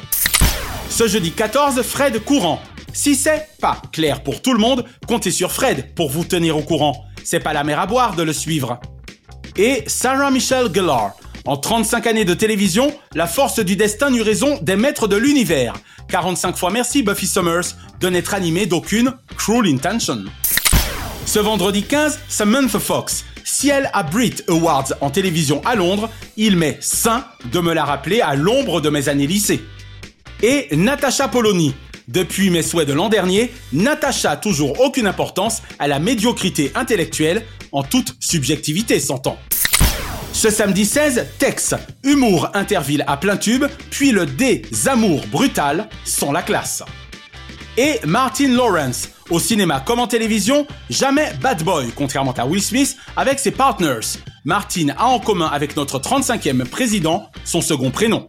Ce 0.88 1.06
jeudi 1.06 1.30
14, 1.30 1.82
Fred 1.82 2.24
Courant. 2.24 2.62
Si 2.94 3.14
c'est 3.14 3.46
pas 3.60 3.82
clair 3.92 4.22
pour 4.22 4.40
tout 4.40 4.54
le 4.54 4.60
monde, 4.60 4.86
comptez 5.06 5.30
sur 5.30 5.52
Fred 5.52 5.94
pour 5.94 6.08
vous 6.08 6.24
tenir 6.24 6.56
au 6.56 6.62
courant. 6.62 7.04
C'est 7.22 7.40
pas 7.40 7.52
la 7.52 7.64
mer 7.64 7.78
à 7.80 7.86
boire 7.86 8.16
de 8.16 8.22
le 8.22 8.32
suivre. 8.32 8.80
Et 9.58 9.84
Sarah 9.86 10.30
Michelle 10.30 10.72
Gellar, 10.74 11.12
en 11.46 11.56
35 11.56 12.06
années 12.06 12.24
de 12.24 12.34
télévision, 12.34 12.92
la 13.14 13.26
force 13.26 13.60
du 13.60 13.76
destin 13.76 14.12
eut 14.14 14.22
raison 14.22 14.58
des 14.62 14.76
maîtres 14.76 15.08
de 15.08 15.16
l'univers. 15.16 15.74
45 16.08 16.56
fois 16.56 16.70
merci 16.70 17.02
Buffy 17.02 17.26
Summers 17.26 17.76
de 18.00 18.08
n'être 18.08 18.34
animé 18.34 18.66
d'aucune 18.66 19.14
cruel 19.36 19.66
intention. 19.72 20.24
Ce 21.26 21.38
vendredi 21.38 21.82
15, 21.82 22.18
Samantha 22.28 22.78
Fox. 22.78 23.24
Elle 23.68 23.90
a 23.92 24.02
Brit 24.02 24.36
Awards 24.48 24.92
en 25.00 25.10
télévision 25.10 25.60
à 25.64 25.74
Londres, 25.74 26.08
il 26.36 26.56
m'est 26.56 26.78
sain 26.80 27.24
de 27.52 27.60
me 27.60 27.74
la 27.74 27.84
rappeler 27.84 28.20
à 28.20 28.34
l'ombre 28.34 28.80
de 28.80 28.88
mes 28.88 29.08
années 29.08 29.26
lycée. 29.26 29.60
Et 30.42 30.68
Natacha 30.74 31.28
Polony. 31.28 31.74
Depuis 32.08 32.50
mes 32.50 32.62
souhaits 32.62 32.88
de 32.88 32.92
l'an 32.92 33.08
dernier, 33.08 33.52
Natacha 33.72 34.36
toujours 34.36 34.80
aucune 34.80 35.06
importance 35.06 35.62
à 35.78 35.88
la 35.88 35.98
médiocrité 35.98 36.72
intellectuelle, 36.74 37.44
en 37.72 37.82
toute 37.82 38.16
subjectivité 38.18 38.98
s'entend. 38.98 39.38
Ce 40.40 40.48
samedi 40.48 40.86
16, 40.86 41.26
Tex, 41.38 41.74
humour 42.02 42.48
interville 42.54 43.04
à 43.06 43.18
plein 43.18 43.36
tube, 43.36 43.66
puis 43.90 44.10
le 44.10 44.24
D, 44.24 44.62
amours 44.86 45.26
brutal, 45.26 45.86
sont 46.06 46.32
la 46.32 46.40
classe. 46.40 46.82
Et 47.76 48.00
Martin 48.06 48.48
Lawrence, 48.48 49.10
au 49.28 49.38
cinéma 49.38 49.82
comme 49.84 49.98
en 49.98 50.06
télévision, 50.06 50.66
jamais 50.88 51.30
bad 51.42 51.62
boy, 51.62 51.92
contrairement 51.94 52.32
à 52.32 52.46
Will 52.46 52.62
Smith, 52.62 52.96
avec 53.18 53.38
ses 53.38 53.50
partners. 53.50 54.16
Martin 54.46 54.86
a 54.96 55.08
en 55.08 55.18
commun 55.18 55.50
avec 55.52 55.76
notre 55.76 55.98
35e 55.98 56.64
président 56.64 57.28
son 57.44 57.60
second 57.60 57.90
prénom. 57.90 58.26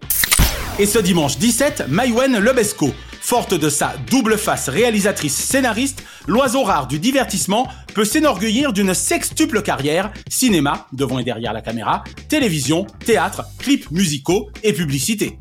Et 0.80 0.88
ce 0.88 1.00
dimanche 1.00 1.38
17, 1.38 1.86
Maïwen 1.88 2.39
Lebesco, 2.39 2.93
forte 3.21 3.53
de 3.53 3.69
sa 3.69 3.93
double 4.10 4.38
face 4.38 4.67
réalisatrice-scénariste, 4.67 6.03
l'oiseau 6.27 6.63
rare 6.63 6.88
du 6.88 6.99
divertissement 6.99 7.67
peut 7.93 8.03
s'enorgueillir 8.03 8.73
d'une 8.73 8.93
sextuple 8.93 9.62
carrière, 9.62 10.12
cinéma, 10.27 10.88
devant 10.91 11.19
et 11.19 11.23
derrière 11.23 11.53
la 11.53 11.62
caméra, 11.62 12.03
télévision, 12.27 12.88
théâtre, 13.05 13.43
clips 13.60 13.89
musicaux 13.91 14.49
et 14.63 14.73
publicité. 14.73 15.38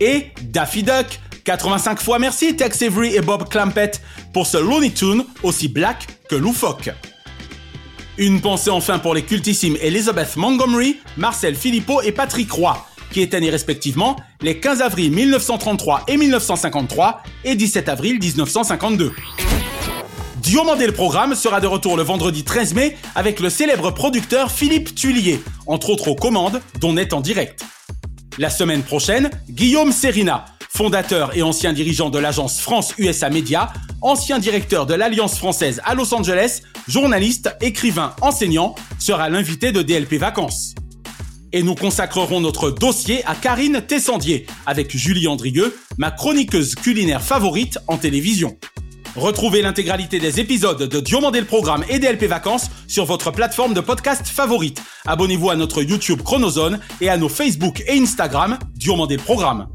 Et 0.00 0.32
Daffy 0.42 0.82
Duck, 0.82 1.20
85 1.44 2.00
fois 2.00 2.18
merci 2.18 2.56
Tex 2.56 2.82
Avery 2.82 3.14
et 3.14 3.20
Bob 3.20 3.48
Clampett 3.48 4.00
pour 4.32 4.46
ce 4.46 4.56
Looney 4.58 4.90
Tune 4.90 5.24
aussi 5.42 5.68
black 5.68 6.06
que 6.28 6.34
loufoque. 6.34 6.90
Une 8.18 8.40
pensée 8.40 8.70
enfin 8.70 8.98
pour 8.98 9.14
les 9.14 9.22
cultissimes 9.22 9.76
Elizabeth 9.80 10.36
Montgomery, 10.36 10.98
Marcel 11.16 11.54
Philippot 11.54 12.02
et 12.02 12.12
Patrick 12.12 12.50
Roy, 12.50 12.76
qui 13.12 13.20
étaient 13.20 13.40
nés 13.40 13.50
respectivement 13.50 14.16
les 14.40 14.58
15 14.58 14.82
avril 14.82 15.12
1933 15.12 16.04
et 16.08 16.16
1953 16.16 17.22
et 17.44 17.54
17 17.54 17.88
avril 17.88 18.18
1952. 18.18 19.12
Diomandé 20.38 20.86
le 20.86 20.92
programme 20.92 21.36
sera 21.36 21.60
de 21.60 21.68
retour 21.68 21.96
le 21.96 22.02
vendredi 22.02 22.42
13 22.42 22.74
mai 22.74 22.96
avec 23.14 23.38
le 23.38 23.48
célèbre 23.48 23.92
producteur 23.92 24.50
Philippe 24.50 24.94
Tuillier, 24.94 25.40
entre 25.66 25.90
autres 25.90 26.08
aux 26.08 26.16
commandes, 26.16 26.60
dont 26.80 26.96
est 26.96 27.12
en 27.12 27.20
direct. 27.20 27.64
La 28.38 28.50
semaine 28.50 28.82
prochaine, 28.82 29.30
Guillaume 29.50 29.92
Serina, 29.92 30.46
fondateur 30.68 31.36
et 31.36 31.42
ancien 31.42 31.72
dirigeant 31.72 32.10
de 32.10 32.18
l'agence 32.18 32.60
France-USA 32.60 33.30
Média, 33.30 33.72
ancien 34.00 34.38
directeur 34.38 34.86
de 34.86 34.94
l'Alliance 34.94 35.38
française 35.38 35.80
à 35.84 35.94
Los 35.94 36.12
Angeles, 36.12 36.62
journaliste, 36.88 37.54
écrivain, 37.60 38.14
enseignant, 38.20 38.74
sera 38.98 39.28
l'invité 39.28 39.70
de 39.70 39.82
DLP 39.82 40.14
Vacances. 40.14 40.74
Et 41.52 41.62
nous 41.62 41.74
consacrerons 41.74 42.40
notre 42.40 42.70
dossier 42.70 43.24
à 43.26 43.34
Karine 43.34 43.82
Tessandier, 43.86 44.46
avec 44.66 44.96
Julie 44.96 45.28
Andrigueux, 45.28 45.76
ma 45.98 46.10
chroniqueuse 46.10 46.74
culinaire 46.74 47.22
favorite 47.22 47.78
en 47.88 47.98
télévision. 47.98 48.56
Retrouvez 49.16 49.60
l'intégralité 49.60 50.18
des 50.18 50.40
épisodes 50.40 50.82
de 50.82 51.00
Diomandé 51.00 51.40
le 51.40 51.46
Programme 51.46 51.84
et 51.90 51.98
DLP 51.98 52.24
Vacances 52.24 52.70
sur 52.88 53.04
votre 53.04 53.30
plateforme 53.30 53.74
de 53.74 53.80
podcast 53.80 54.26
favorite. 54.26 54.82
Abonnez-vous 55.06 55.50
à 55.50 55.56
notre 55.56 55.82
YouTube 55.82 56.22
Chronozone 56.22 56.80
et 57.02 57.10
à 57.10 57.18
nos 57.18 57.28
Facebook 57.28 57.82
et 57.86 57.98
Instagram 57.98 58.58
Diomandé 58.74 59.16
le 59.16 59.22
Programme. 59.22 59.68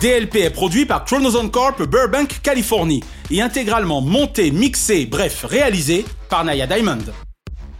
DLP 0.00 0.36
est 0.36 0.50
produit 0.50 0.84
par 0.84 1.04
Chronozone 1.04 1.50
Corp 1.50 1.82
Burbank, 1.82 2.40
Californie 2.42 3.02
et 3.30 3.40
intégralement 3.40 4.02
monté, 4.02 4.50
mixé, 4.50 5.06
bref, 5.06 5.44
réalisé 5.48 6.04
par 6.28 6.44
Naya 6.44 6.66
Diamond. 6.66 6.98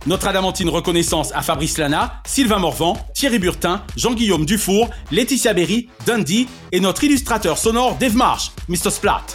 Notre 0.06 0.28
adamantine 0.28 0.70
reconnaissance 0.70 1.30
à 1.34 1.42
Fabrice 1.42 1.76
Lana, 1.76 2.22
Sylvain 2.24 2.58
Morvan, 2.58 2.96
Thierry 3.14 3.38
Burtin, 3.38 3.82
Jean-Guillaume 3.96 4.46
Dufour, 4.46 4.88
Laetitia 5.10 5.52
Berry, 5.52 5.90
Dundee 6.06 6.48
et 6.72 6.80
notre 6.80 7.04
illustrateur 7.04 7.58
sonore 7.58 7.96
Dave 7.96 8.16
Marsh, 8.16 8.50
Mr. 8.68 8.90
Splat. 8.90 9.26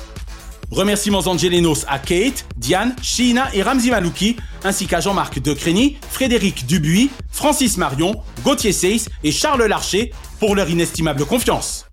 Remerciements 0.72 1.28
angelinos 1.28 1.86
à 1.88 2.00
Kate, 2.00 2.48
Diane, 2.58 2.96
Sheena 3.04 3.48
et 3.54 3.62
Ramzi 3.62 3.92
Malouki, 3.92 4.38
ainsi 4.64 4.88
qu'à 4.88 5.02
Jean-Marc 5.02 5.40
Decrény, 5.40 5.98
Frédéric 6.10 6.66
Dubuis, 6.66 7.12
Francis 7.32 7.78
Marion, 7.78 8.16
Gauthier 8.44 8.72
Seyss 8.72 9.08
et 9.24 9.32
Charles 9.32 9.66
Larcher 9.66 10.12
pour 10.40 10.56
leur 10.56 10.68
inestimable 10.68 11.26
confiance. 11.26 11.85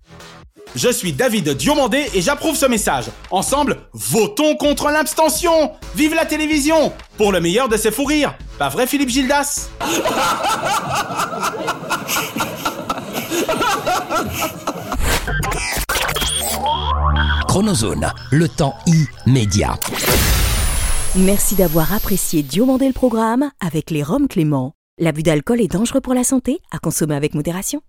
Je 0.75 0.91
suis 0.91 1.13
David 1.13 1.49
Diomandé 1.49 2.09
et 2.15 2.21
j'approuve 2.21 2.55
ce 2.55 2.65
message. 2.65 3.05
Ensemble, 3.29 3.77
votons 3.93 4.55
contre 4.55 4.89
l'abstention 4.89 5.71
Vive 5.95 6.15
la 6.15 6.25
télévision 6.25 6.91
Pour 7.17 7.31
le 7.31 7.39
meilleur 7.39 7.69
de 7.69 7.77
ses 7.77 7.91
fous 7.91 8.05
rires 8.05 8.35
Pas 8.57 8.69
vrai 8.69 8.87
Philippe 8.87 9.09
Gildas? 9.09 9.69
Chronozone, 17.47 18.11
le 18.31 18.49
temps 18.49 18.73
immédiat. 19.27 19.77
Merci 21.15 21.53
d'avoir 21.53 21.93
apprécié 21.93 22.41
Diomandé 22.41 22.87
le 22.87 22.93
programme 22.93 23.51
avec 23.59 23.91
les 23.91 24.01
Roms 24.01 24.27
Clément. 24.27 24.73
L'abus 24.97 25.21
d'alcool 25.21 25.61
est 25.61 25.71
dangereux 25.71 26.01
pour 26.01 26.15
la 26.15 26.23
santé, 26.23 26.59
à 26.71 26.79
consommer 26.79 27.13
avec 27.15 27.35
modération. 27.35 27.79